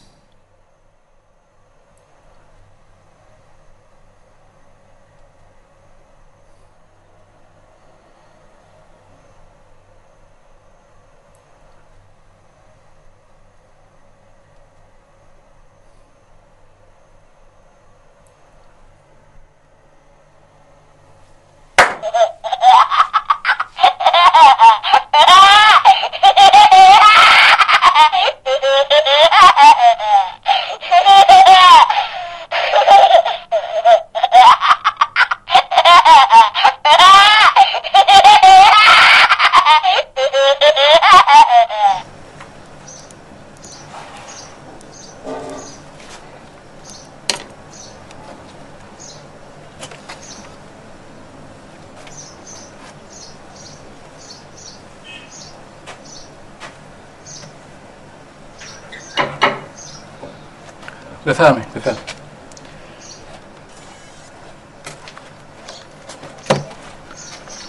[61.26, 62.06] بفرمایید بفرمایید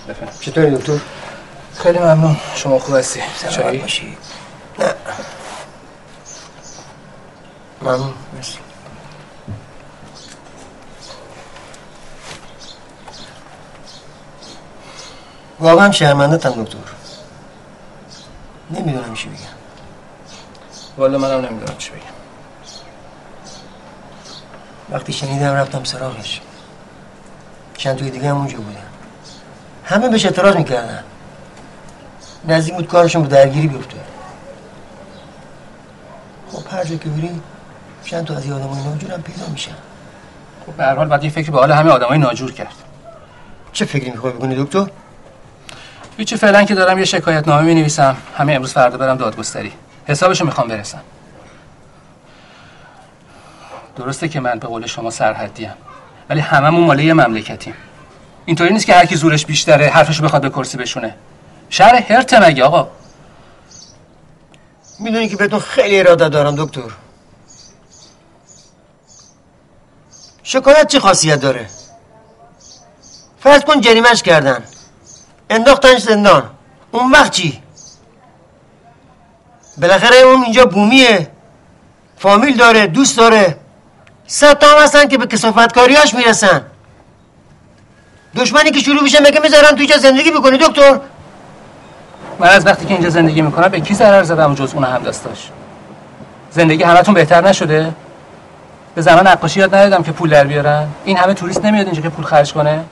[0.09, 0.99] بفرمایید چطوری دکتر؟
[1.75, 3.21] خیلی ممنون شما خوب هستی
[3.51, 4.17] چایی؟ باشی.
[4.79, 4.95] نه.
[7.83, 8.15] ممنون.
[8.35, 8.59] مرسی.
[15.61, 16.79] واقعا شرمندتم دکتر.
[18.71, 19.39] نمی‌دونم چی بگم.
[20.99, 22.01] والا منم نمی‌دونم چی بگم.
[24.91, 26.41] وقتی شنیدم رفتم سراغش.
[27.77, 28.79] چند توی دیگه هم اونجا بودن.
[29.85, 31.05] همه بهش اعتراض می‌کردن.
[32.49, 33.97] نزدیک بود کارشون به درگیری بیفته.
[36.53, 37.31] خب هر جا که بری
[38.05, 39.75] چند تا از این آدمای ناجور هم پیدا میشن.
[40.67, 42.75] خب به هر حال باید یه فکر به حال همه آدمای ناجور کرد.
[43.73, 44.87] چه فکری می‌خوای بکنی دکتر؟
[46.17, 49.73] هیچی فعلا که دارم یه شکایت نامه می نویسم همه امروز فردا برم دادگستری.
[50.07, 51.01] حسابشو می‌خوام برسم.
[53.97, 55.71] درسته که من به قول شما سرحدیم
[56.31, 57.75] ولی هممون مال یه مملکتیم.
[58.45, 61.15] اینطوری نیست که هر کی زورش بیشتره حرفشو بخواد به کرسی بشونه.
[61.73, 62.89] شهر هرت مگه آقا؟
[64.99, 66.91] می‌دونی که بهتون خیلی اراده دارم دکتر.
[70.43, 71.67] شکایت چه خاصیت داره؟
[73.41, 74.65] فرض کن جریمش کردن.
[75.51, 76.51] انداختنش زندان.
[76.93, 77.63] اون وقت چی؟
[79.79, 81.31] بالاخره اون اینجا بومیه.
[82.19, 83.57] فامیل داره دوست داره.
[84.27, 86.67] صد تا هم هستن که به کسافتکاریاش می‌رسن.
[88.37, 91.01] دشمنی که شروع میشه مگه می‌ذارن تو اینجا زندگی بکنی دکتر؟
[92.43, 95.51] من از وقتی که اینجا زندگی می‌کنم به کی ضرر زدم جز اون هم داشت
[96.51, 97.93] زندگی همتون بهتر نشده؟
[98.95, 102.09] به زمان نقاشی یاد ندادم که پول در بیارن؟ این همه توریست نمیاد اینجا که
[102.09, 102.85] پول خرج کنه؟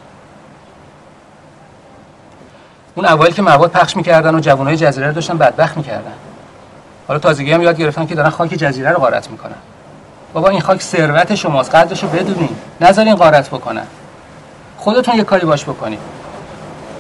[2.95, 6.13] اون اوایل که مواد پخش می‌کردن و جوانای جزیره رو داشتن بدبخت می‌کردن.
[7.09, 9.55] حالا تازگی هم یاد گرفتن که دارن خاک جزیره رو غارت می‌کنن.
[10.33, 11.75] بابا این خاک ثروت شماست.
[11.75, 12.57] قدرشو بدونین.
[12.81, 13.87] نذارین غارت بکنن.
[14.77, 15.99] خودتون یه کاری باش بکنین.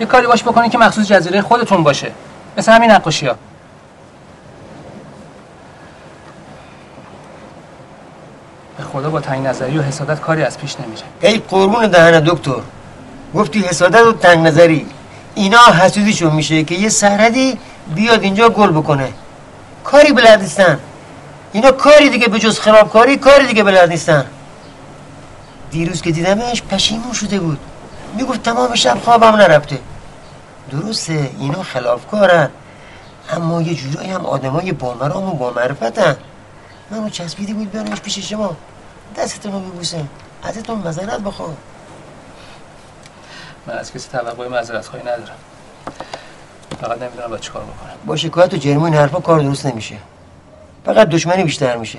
[0.00, 2.12] یه کاری باش بکنین که مخصوص جزیره خودتون باشه.
[2.56, 3.34] مثل همین نقاشی ها.
[8.78, 11.02] به خدا با تنگ نظری و حسادت کاری از پیش نمیره.
[11.20, 12.60] ای قربون دهن دکتر
[13.34, 14.86] گفتی حسادت و تنگ نظری
[15.34, 17.58] اینا حسودیشون میشه که یه سرحدی
[17.94, 19.12] بیاد اینجا گل بکنه.
[19.84, 20.78] کاری بلد نیستن.
[21.52, 24.24] اینا کاری دیگه به جز خرابکاری کاری دیگه بلد نیستن.
[25.70, 27.58] دیروز که دیدمش پشیمون شده بود.
[28.16, 29.78] می‌گفت تمام شب خوابم نرفته.
[30.70, 32.50] درسته اینا خلافکارن.
[33.30, 36.16] اما یه جورایی هم آدمای بامرام و بامعرفتن
[36.90, 38.56] منو چسبیده بود بیانمش پیش شما.
[39.16, 40.08] دستتون رو ببوسم
[40.42, 41.56] ازتون مذارت بخوام.
[43.66, 45.36] من از کسی توقع معذرت خواهی ندارم.
[46.80, 47.92] فقط نمی‌دونم باید چیکار بکنم.
[48.06, 49.96] با شکایت و جرم این حرفا کار درست نمیشه.
[50.84, 51.98] فقط دشمنی بیشتر میشه.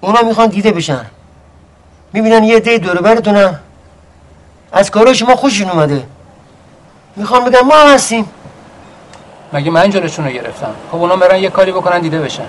[0.00, 1.06] اونا می‌خوان دیده بشن.
[2.12, 3.60] می‌بینن یه دی دور برتونن.
[4.72, 6.06] از کارو شما خوششون اومده.
[7.16, 8.30] می‌خوان بگن ما هم هستیم.
[9.52, 12.48] مگه من جلوشون رو گرفتم؟ خب اونا برن یه کاری بکنن دیده بشن.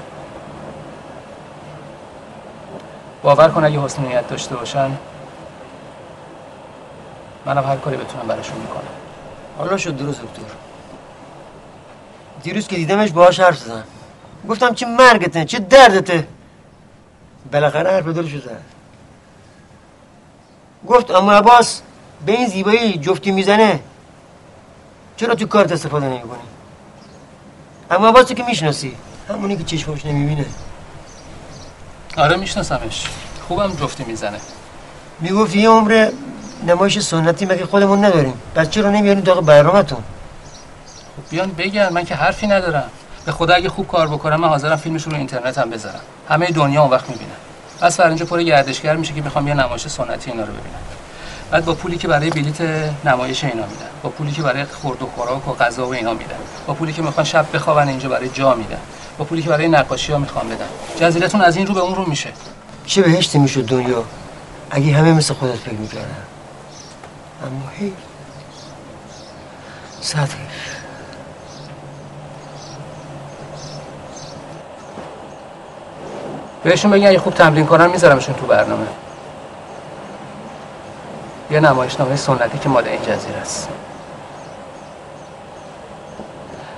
[3.24, 4.92] باور کن اگه حسن نیت داشته باشن
[7.46, 8.82] منم هر کاری بتونم براشون می‌کنم.
[9.58, 10.42] حالا شد درست دکتر.
[12.44, 13.84] دیروز که دیدمش باهاش حرف زدم
[14.50, 16.28] گفتم چه مرگته چه دردته.
[17.52, 18.62] بالاخره حرف دلشو زد.
[20.88, 21.82] گفت اما عباس
[22.26, 23.80] به این زیبایی جفتی می‌زنه.
[25.18, 26.40] چرا تو کارت استفاده نمی کنی
[27.92, 28.96] اما عباس که می‌شناسی
[29.30, 30.46] همونی که چشمش نمی‌بینه.
[32.18, 33.06] آره میشناسمش.
[33.48, 34.38] خوبم جفتی می‌زنه.
[35.20, 36.12] می‌گفت یه عمر
[36.68, 40.04] نمایش سنتی مگه خودمون نداریم؟ پس چرا نمیاریم داغ برنامهتون؟
[41.18, 42.90] خب بیان بگن من که حرفی ندارم.
[43.26, 46.02] به خدا اگه خوب کار بکنم من حاضرم فیلمشون رو اینترنت هم بذارم.
[46.30, 47.32] همه دنیا اون وقت می‌بینن
[47.82, 50.80] بس فر اینجا پر گردشگر میشه که می‌خوام یه نمایش سنتی اینا رو ببینم.
[51.52, 52.62] بعد با پولی که برای بلیت
[53.06, 56.36] نمایش اینا میدن با پولی که برای خورد و خوراک و غذا و اینا میدن
[56.68, 58.80] با پولی که می‌خوان شب بخوابن اینجا برای جا میدن
[59.18, 60.66] با پولی که برای نقاشی ها می‌خوان بدن.
[61.00, 62.30] جزیرتون از این رو به اون رو میشه.
[62.86, 64.04] چه بهشتی می‌شد دنیا؟
[64.72, 66.06] اگه همه مثل خودت فکر می‌کردن.
[67.46, 67.94] اما هی.
[70.14, 70.36] حیف.
[76.64, 78.88] بهشون بگن اگه خوب تمرین کنن میذارمشون تو برنامه.
[81.56, 83.70] یه نمایشنامه سنتی که مال این جزیره است.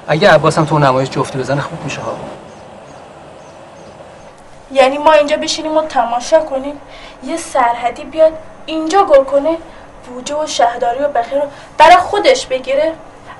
[0.08, 2.16] اگه عباس هم تو اون نمایش جفتی بزنه خوب میشه ها.
[4.72, 6.82] یعنی ما اینجا بشینیم و تماشا کنیم.
[7.24, 8.34] یه سرحدی بیاد
[8.66, 9.58] اینجا گل کنه
[10.06, 11.48] بوجه و شهرداری و بخیر رو
[11.78, 12.94] برای خودش بگیره.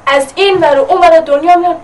[0.08, 1.76] از این ور و اون ور دنیا میان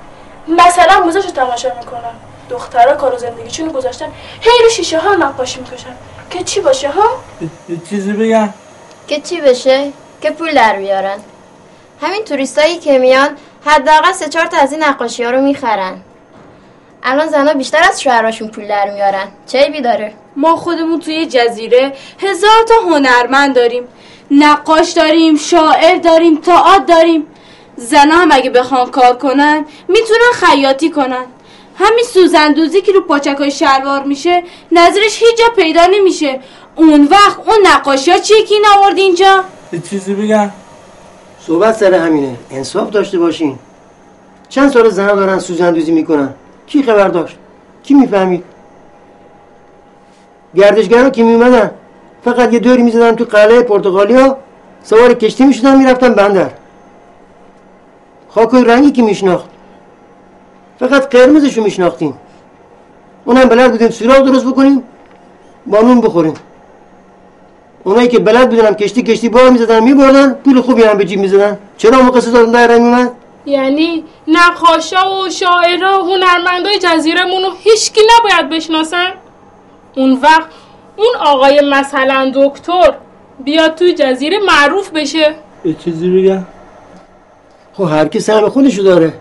[0.48, 2.14] مثلا موزش رو تماشا می‌کنن.
[2.50, 4.08] دخترها کار و زندگیشون رو گذاشتن.
[4.42, 5.96] هی رو شیشه ها نقاشی می‌کشن.
[6.30, 7.04] که چی باشه ها؟
[7.90, 8.50] چیزی بگم.
[9.08, 11.18] که چی بشه؟ که پول در بیارن.
[12.02, 13.30] همین توریستایی که میان
[13.66, 16.02] حداقل سه چهار تا از این نقاشی ها رو می‌خرن.
[17.04, 19.28] الان زنها بیشتر از شوهراشون پول در میارن.
[19.48, 23.84] چه عیبی داره؟ ما خودمون توی جزیره هزار تا هنرمند داریم.
[24.32, 27.28] نقاش داریم شاعر داریم تئاتر داریم.
[27.76, 31.26] زنا هم اگه بخوان کار کنن می‌تونن خیاطی کنن.
[31.80, 36.40] همین سوزندوزی که رو پاچکای شلوار میشه نظرش هیچ جا پیدا نمیشه.
[36.76, 39.44] اون وقت اون نقاشی ها چیه که این آورد اینجا؟
[39.74, 40.52] یه چیزی بگم.
[41.40, 42.36] صحبت سر همینه.
[42.52, 43.60] انصاف داشته باشین.
[44.50, 46.34] چند سال زنها دارن سوزندوزی می‌کنن.
[46.68, 47.38] کی خبر داشت؟
[47.84, 48.44] کی می‌فهمید؟
[50.56, 51.72] گردشگرا که میومدن
[52.24, 54.38] فقط یه دوری می‌زدن تو قلعه پرتغالیا
[54.84, 56.50] سوار کشتی می‌شدن می‌رفتن بندر.
[58.30, 59.45] خاک و رنگی که میشناخت.
[60.80, 62.14] فقط قرمزشو میشناختیم.
[63.26, 64.84] اونم بلد بودیم سوراخ درست بکنیم
[65.66, 66.34] با نون بخوریم.
[67.84, 71.57] اونایی که بلد بودن کشتی کشتی بار می‌زدن میبردن پول خوبی هم به جیب می‌زدن.
[71.77, 73.11] چرا اون قصه دادن در میومد
[73.45, 79.07] یعنی نقاشا و شاعرها و هنرمندای جزیرمون رو هیچکی نباید بشناسن؟
[79.95, 80.49] اون وقت
[80.95, 82.93] اون آقای مثلا دکتر
[83.39, 85.35] بیاد توی جزیره معروف بشه.
[85.65, 86.43] یه چیزی بگم.
[87.73, 89.14] خب هر کی سهم خودشو داره.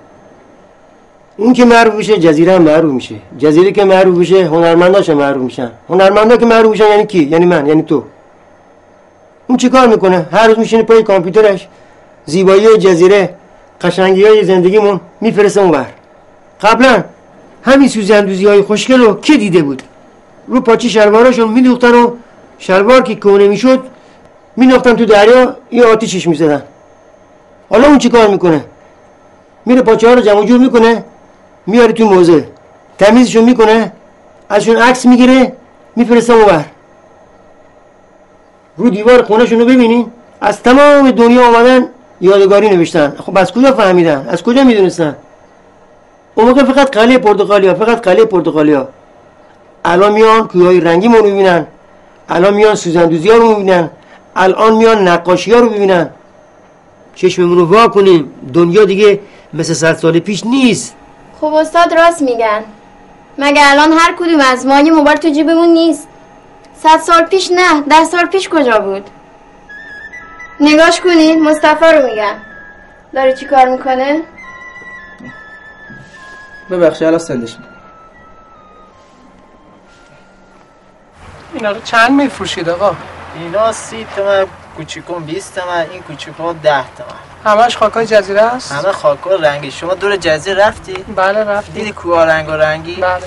[1.36, 3.14] اون که معروف میشه جزیره هم معروف میشه.
[3.39, 5.70] جزیره که معروف میشه هنرمنداش هم معروف میشن.
[5.89, 8.05] هنرمندا که معروف میشن یعنی کی؟ یعنی من یعنی تو.
[9.47, 11.69] اون چیکار می‌کنه؟ هر روز میشینه پای کامپیوترش.
[12.27, 13.35] زیبایی جزیره.
[13.81, 15.86] قشنگی های زندگیمون میفرسته اونور
[16.60, 17.05] قبلا
[17.62, 19.82] همین سوزندوزی های خوشگل رو کی دیده بود؟
[20.48, 22.10] رو پاچی شلواراشون میدوختن و
[22.59, 23.81] شلوار که کونه می‌شد
[24.56, 26.62] میناختن تو دریا یه آتیشش می‌زدن.
[27.70, 28.64] حالا اون چیکار می‌کنه؟
[29.66, 31.05] میره پاچه ها رو جمع جور می‌کنه
[31.66, 32.48] میاره تو موزه.
[32.98, 33.93] تمیزشون می‌کنه
[34.48, 35.52] ازشون عکس می‌گیره
[35.97, 36.64] میفرسته اونور
[38.77, 40.07] رو دیوار خونهشون رو ببینین
[40.40, 41.89] از تمام دنیا آمدن
[42.20, 43.15] یادگاری نوشتن.
[43.27, 45.16] خب از کجا فهمیدن؟ از کجا می‌دونستن؟
[46.35, 48.89] اون موقع فقط قلعه پرتغالیا فقط قلعه پرتغالیا.
[49.85, 51.66] الان میان کوههای رنگی رو می‌بینن.
[52.28, 53.90] الان میان سوزندوزی ها رو می‌بینن.
[54.36, 56.11] الان میان نقاشی ها رو می‌بینن.
[57.15, 58.31] چشممون رو وا کنیم.
[58.53, 59.20] دنیا دیگه
[59.55, 60.94] مثل صد سال پیش نیست.
[61.40, 62.62] خب استاد راست میگن.
[63.39, 66.09] مگه الان هر کدوم از ما یه موبایل تو جیبمون نیست؟
[66.83, 69.11] صد سال پیش نه ده سال پیش کجا بود؟
[70.61, 72.35] نگاش کنید مصطفی رو میگم.
[73.15, 74.21] داره چی کار می‌کنه؟
[76.71, 77.57] ببخشید الان سندش.
[81.55, 82.97] اینا رو چند میفروشید آقا؟
[83.35, 84.47] اینا سی تومن
[84.77, 87.55] کوچیکون 20 تومن این کوچیکون 10 تومن.
[87.57, 91.75] همش خاکای جزیره است؟ همه خاکا رنگی شما دور جزیره رفتی؟ بله رفتیم.
[91.75, 93.23] دیدی کوها رنگ و رنگی بله.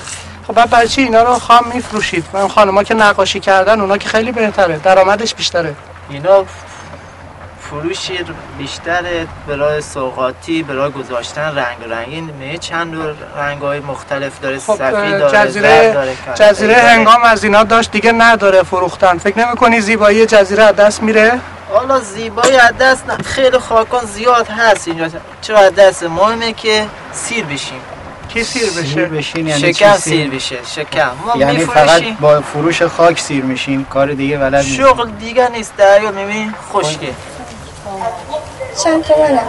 [0.48, 4.10] خب بعد برای چی اینا رو خام میفروشید؟ من خانما که نقاشی کردن اونا که
[4.10, 4.78] خیلی بهتره.
[4.78, 5.76] درآمدش بیشتره.
[6.10, 6.46] اینا
[7.62, 8.14] فروشی
[8.58, 14.76] بیشتره برای سوقاتی برای گذاشتن رنگ رنگین می چند نوع رنگ های مختلف داره خب
[14.76, 16.88] سفید داره جزیره داره جزیره داره.
[16.88, 19.18] هنگام از اینا داشت دیگه نداره فروختن.
[19.18, 21.40] فکر نمی‌کنی زیبایی جزیره از دست میره؟
[21.74, 23.18] حالا زیبایی از دست نه.
[23.18, 25.10] خیلی خاکان زیاد هست اینجا.
[25.42, 27.80] چرا از دست مهمه که سیر بشیم؟
[28.36, 32.42] کی سیر بشه؟ سیر بشین یعنی شکم چی سیر؟ بشه شکم ما یعنی فقط با
[32.42, 34.76] فروش خاک سیر میشین کار دیگه بلد نیست.
[34.76, 37.14] شغل دیگه نیست دریا می‌بینی؟ خشکه
[38.84, 39.42] چند تومنه؟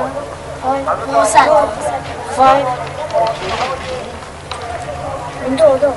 [5.56, 5.92] دو دو.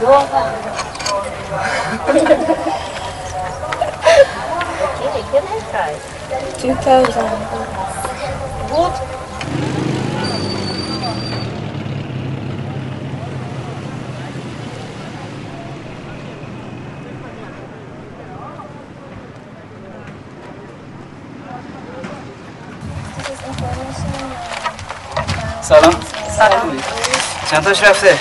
[0.00, 0.12] دو
[6.58, 7.30] Two thousand.
[25.68, 25.94] سلام.
[26.36, 26.82] سلام.
[27.50, 28.18] چند تاش رفته؟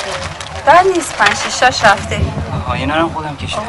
[0.68, 2.22] بد نیست پنج شیشاش رفته.
[2.54, 3.62] آها اینا رو هم خودم کشیدم.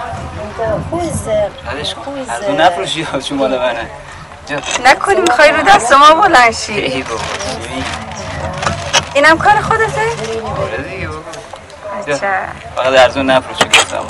[0.90, 3.90] خوزه ردش کن از اون نفروشی ها چون مال منه.
[4.85, 6.73] نکنی می‌خوای رو دست ما بلند شی.
[6.73, 7.20] ای بابا.
[9.15, 10.01] اینم کار خودته؟
[10.62, 11.23] آره دیگه بابا.
[12.77, 14.07] فقط ارزون نفروشی گفتم.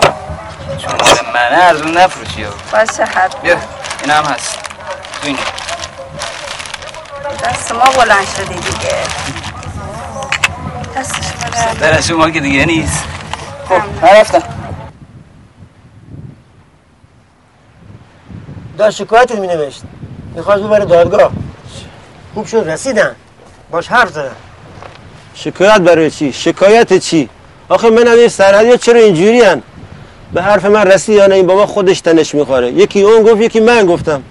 [0.78, 2.52] چون مال منه ارزون نفروشی ها.
[2.72, 3.56] باشه حد بیا.
[4.02, 4.58] این هم هست.
[5.22, 5.38] تو این
[7.44, 8.96] دست ما بلند شدی دیگه.
[10.96, 13.04] از شما که دیگه نیست.
[13.68, 14.42] خب من رفتم
[18.78, 19.82] داشت شکایت می نوشت؟
[20.34, 21.30] می‌خواست ببره دادگاه.
[22.34, 23.16] خوب شد رسیدن.
[23.70, 24.30] باش حرف زدن
[25.34, 27.28] شکایت برای چی؟ شکایت چی؟
[27.68, 29.62] آخه من هم این سرحدی چرا اینجوری هن؟
[30.32, 33.60] به حرف من رسید یا نه؟ این بابا خودش تنش می‌خوره یکی اون گفت یکی
[33.60, 34.22] من گفتم.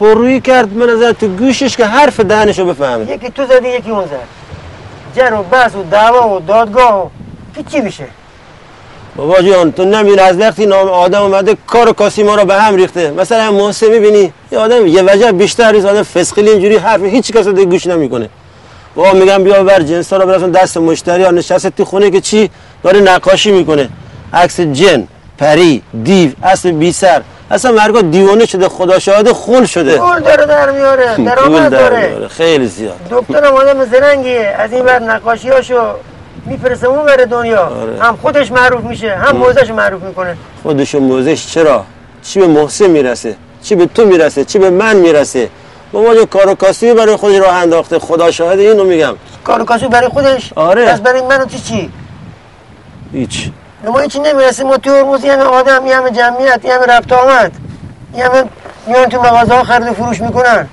[0.00, 3.10] پررویی کرد من نظر تو گوشش که حرف دهنشو بفهمه.
[3.10, 4.39] یکی تو زدی یکی اون زد.
[5.16, 7.08] جر و بحث و دعوا و دادگاه و
[7.54, 8.04] که چی میشه.
[9.16, 12.54] بابا جان تو نمی‌دونی از وقتی نام آدم اومده کار و کاسی ما رو به
[12.54, 13.10] هم ریخته.
[13.10, 17.48] مثلا محسن می‌بینی یه آدم یه وجه بیشتر نیست آدم فسقلی اینجوری حرف هیچ کس
[17.48, 18.28] دیگه گوش نمی‌کنه.
[18.94, 22.50] بابا میگم بیا بر جنس رو برسون دست مشتری ها نشسته تو خونه که چی؟
[22.82, 23.88] داره نقاشی می‌کنه.
[24.32, 25.08] عکس جن
[25.38, 27.22] پری دیو اصل بی سر.
[27.50, 29.98] اصلا مرگا دیوانه شده خدا شاهد خون شده.
[29.98, 32.28] پول داره در میاره درآمد در داره.
[32.28, 32.96] خیلی زیاد.
[33.10, 35.94] دکترم آدم زرنگیه از این بر نقاشی هاشو
[36.46, 37.60] میفرسته اون بره دنیا.
[37.60, 38.02] آره.
[38.02, 40.36] هم خودش معروف میشه هم موزش معروف می‌کنه.
[40.62, 41.84] خودش و موزش چرا؟
[42.22, 45.48] چی به محسن می‌رسه؟ چی به تو می‌رسه؟ چی به من می‌رسه؟
[45.92, 49.14] بابا جو کار و کاسبی برای خودش راه انداخته خدا شاهد اینو میگم.
[49.44, 50.86] کار و کاسبی برای خودش؟ آره.
[50.86, 51.90] پس برای من و تو چی؟
[53.12, 53.50] هیچ.
[53.84, 57.12] ما هیچی نمی‌رسه ما تو هرمز یه همه آدم یه همه جمعیت یه همه رفت
[57.12, 57.52] آمد
[58.14, 58.44] یه همه
[58.86, 60.68] میان تو مغازه ها خرید و فروش می‌کنن.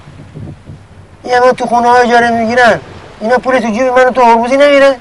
[1.26, 2.80] یه همه تو خونه ها اجاره می‌گیرن.
[3.22, 4.96] اینا پول تو جیب من تو هرمزی نمیره.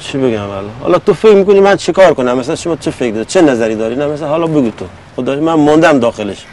[0.00, 3.24] چی بگم والا حالا تو فکر می‌کنی من چیکار کنم؟ مثلا شما چه فکر داری؟
[3.24, 4.86] چه نظری داری؟ نه مثلا حالا بگو تو.
[5.16, 6.46] خدا من موندم داخلش.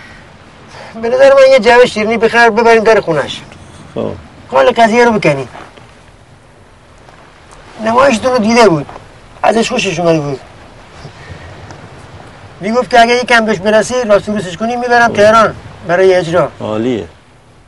[1.01, 3.41] به نظر من یه جعبه شیرینی بخر ببریم در خونش.
[3.95, 4.11] خب.
[4.51, 5.49] حال قضیه رو بکنیم.
[7.85, 8.85] نمایشتون رو دیده بود.
[9.43, 10.39] ازش خوشش اومده بود.
[12.61, 15.55] می‌گفت که اگه یکم بهش برسی راست روسش کنیم می‌برم تهران
[15.87, 16.49] برای اجرا.
[16.61, 17.05] عالیه.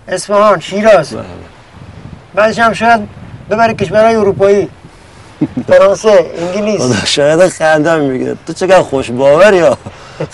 [0.07, 1.15] اصفهان شیراز.
[2.35, 3.01] بعدش هم شاید
[3.49, 4.69] ببره کشورهای اروپایی
[5.69, 6.81] فرانسه انگلیس.
[6.81, 9.77] خدا شاهد خندم میگه تو چقدر خوش باوری ها.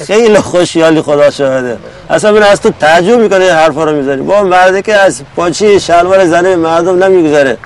[0.07, 1.77] خیلی خوشیالی خدا شاهده.
[2.09, 4.21] اصلا من از تو تعجب می‌کنه این حرفا رو می‌زنی.
[4.21, 7.57] با مرده که از پاچه شلوار زنه مردم نمیگذره.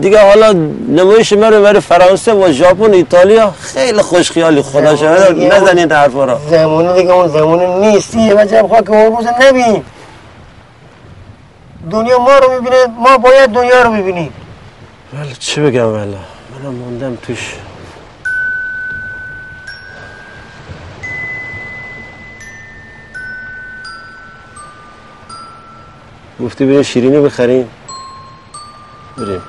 [0.00, 0.52] دیگه حالا
[0.88, 5.92] نمایش من رو بره فرانسه و ژاپن ایتالیا خیلی خوش خیالی خدا شاهده نزنی این
[5.92, 6.38] حرفا رو.
[6.50, 8.14] زمانی دیگه اون زمانی نیست.
[8.14, 9.84] یه وجب خاک هرمز نبین.
[11.90, 14.32] دنیا ما رو می‌بینه ما باید دنیا رو ببینیم
[15.12, 17.54] ولی چی بگم والا منم موندم توش.
[26.40, 27.68] گفتی بریم شیرینی بخریم.
[29.16, 29.42] بریم.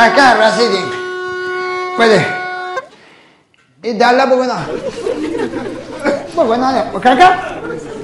[0.00, 0.92] اوکی مکرکر رسیدیم
[1.98, 2.26] بده
[3.82, 4.56] این دله بگنا
[6.36, 7.32] بگنا مکرکر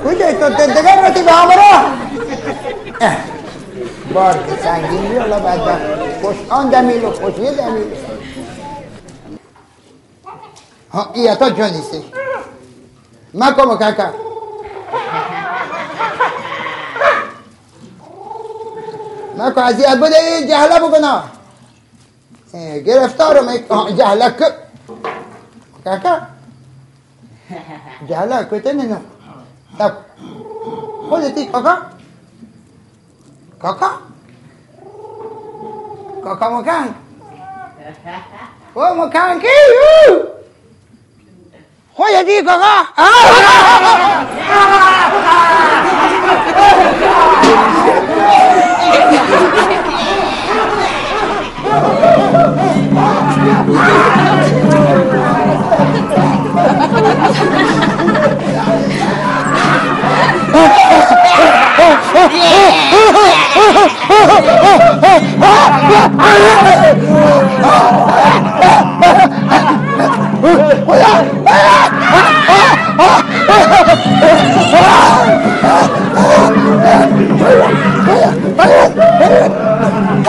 [0.05, 1.85] کجای تو دیگر رتی به همراه
[4.14, 5.60] بار که سنگین بیالا بعد
[6.23, 7.86] خوش آن دمیل و خوش یه دمیل
[10.93, 12.05] ها ای اتا جانیسی
[13.35, 14.10] مکو مکرکر
[19.36, 21.35] مکو اذیت بوده این جهله بکنا
[22.85, 23.57] گرفتارم
[23.98, 24.48] جهله که
[25.85, 26.22] کاکا
[28.10, 28.98] جهله کته ننو
[29.80, 29.93] تب
[31.10, 31.77] خودتی کاکا
[33.61, 33.89] کاکا
[36.23, 36.95] کاکا مکان
[38.73, 39.48] او مکان کی
[41.93, 42.76] خودتی کاکا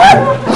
[0.00, 0.47] از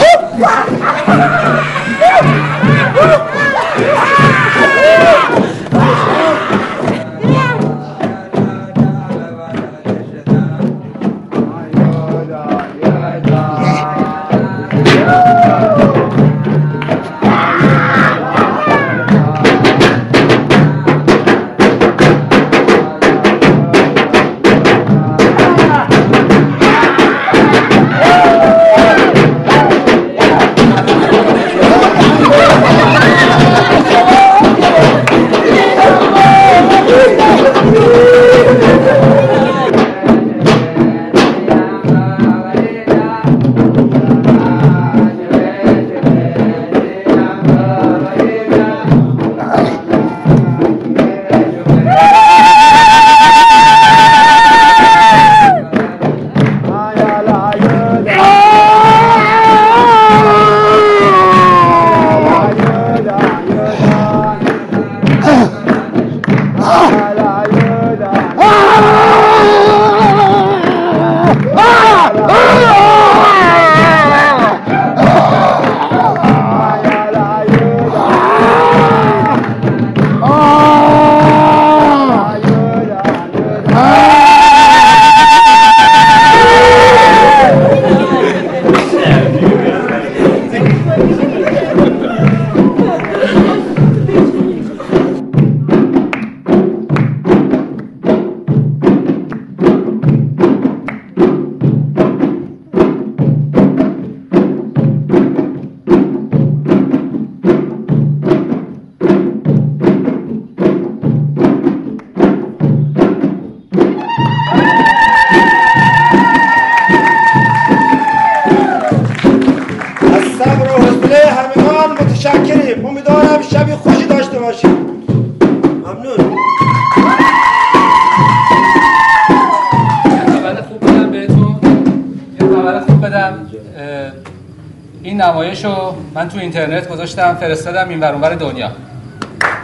[136.55, 138.71] اینترنت گذاشتم فرستادم این ور اونور دنیا.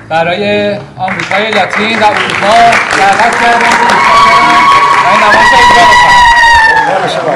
[0.09, 2.55] برای آمریکای لاتین و اروپا
[2.98, 4.65] دعوت کردم که دوستان برن
[5.15, 5.39] و
[6.69, 7.28] این نمایش رو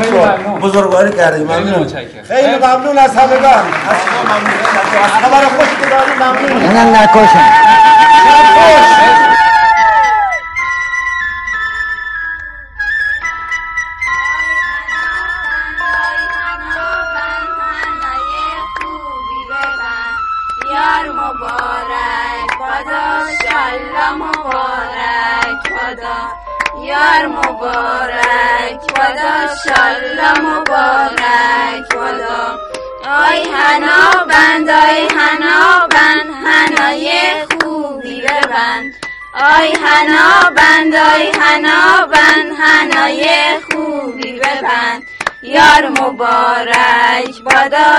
[0.00, 1.86] اجرا بزرگواری کردی ممنون.
[2.28, 3.42] خیلی ممنون از همگان.
[3.42, 4.54] از شما ممنون.
[5.22, 6.74] خبر خوش که دادی ممنون.
[6.74, 7.44] منم نکاشم
[8.26, 9.29] یار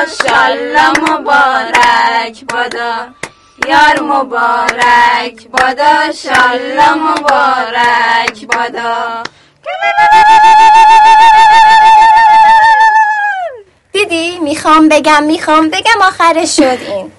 [0.02, 3.08] بادا شالله مبارک بادا
[3.68, 9.24] یار مبارک بادا شالله مبارک بادا
[13.92, 17.12] دیدی می‌خوام بگم می‌خوام بگم آخرش شد این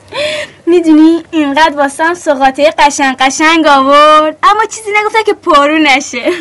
[0.66, 6.32] می‌دونی اینقدر واسم سقاطه قشنگ قشنگ آورد اما چیزی نگفته که پرو نشه.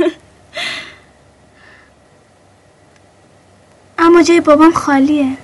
[3.97, 5.37] اما جای بابام خالیه.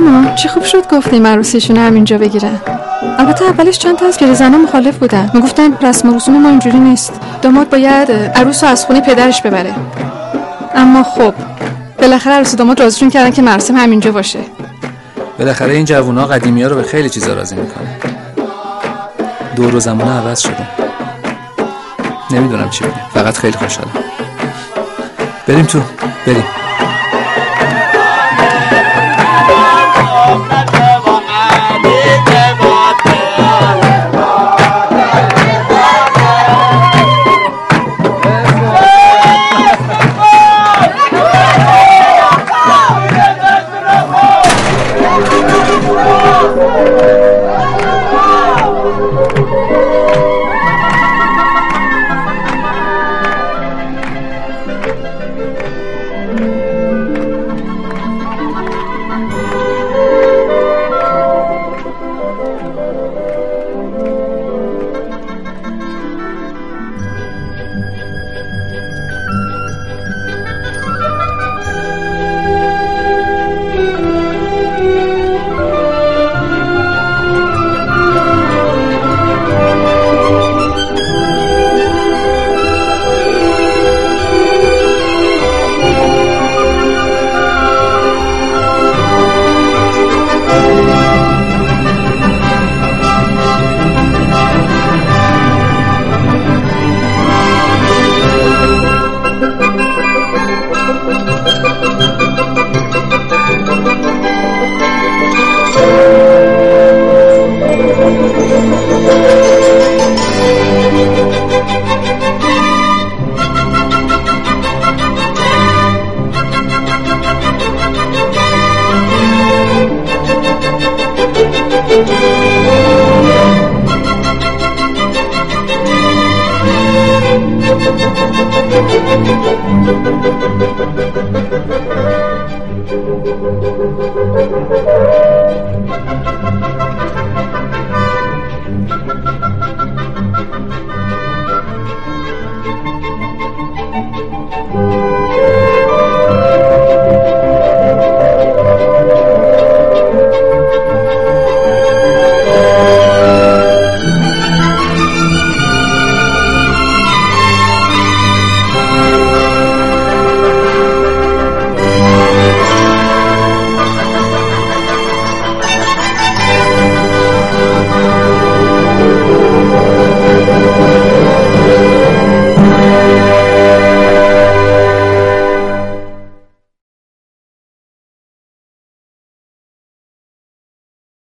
[0.00, 2.60] میگم چه خوب شد گفتیم عروسیشون همینجا بگیرن.
[3.18, 5.30] البته اولش چند تا از پیرزنا مخالف بودن.
[5.34, 7.20] می‌گفتن رسم و رسوم ما اینجوری نیست.
[7.42, 9.74] داماد باید عروس رو از خونه پدرش ببره.
[10.74, 11.34] اما خب
[11.98, 14.38] بالاخره عروس داماد راضیشون کردن که مراسم همینجا باشه.
[15.38, 17.96] بالاخره این جوونا قدیمی ها رو به خیلی چیزا راضی می‌کنه
[19.56, 20.68] دور و زمان عوض شده.
[22.30, 22.92] نمی‌دونم چی بگم.
[23.14, 23.90] فقط خیلی خوشحالم.
[25.46, 25.80] بریم تو.
[26.26, 26.44] بریم.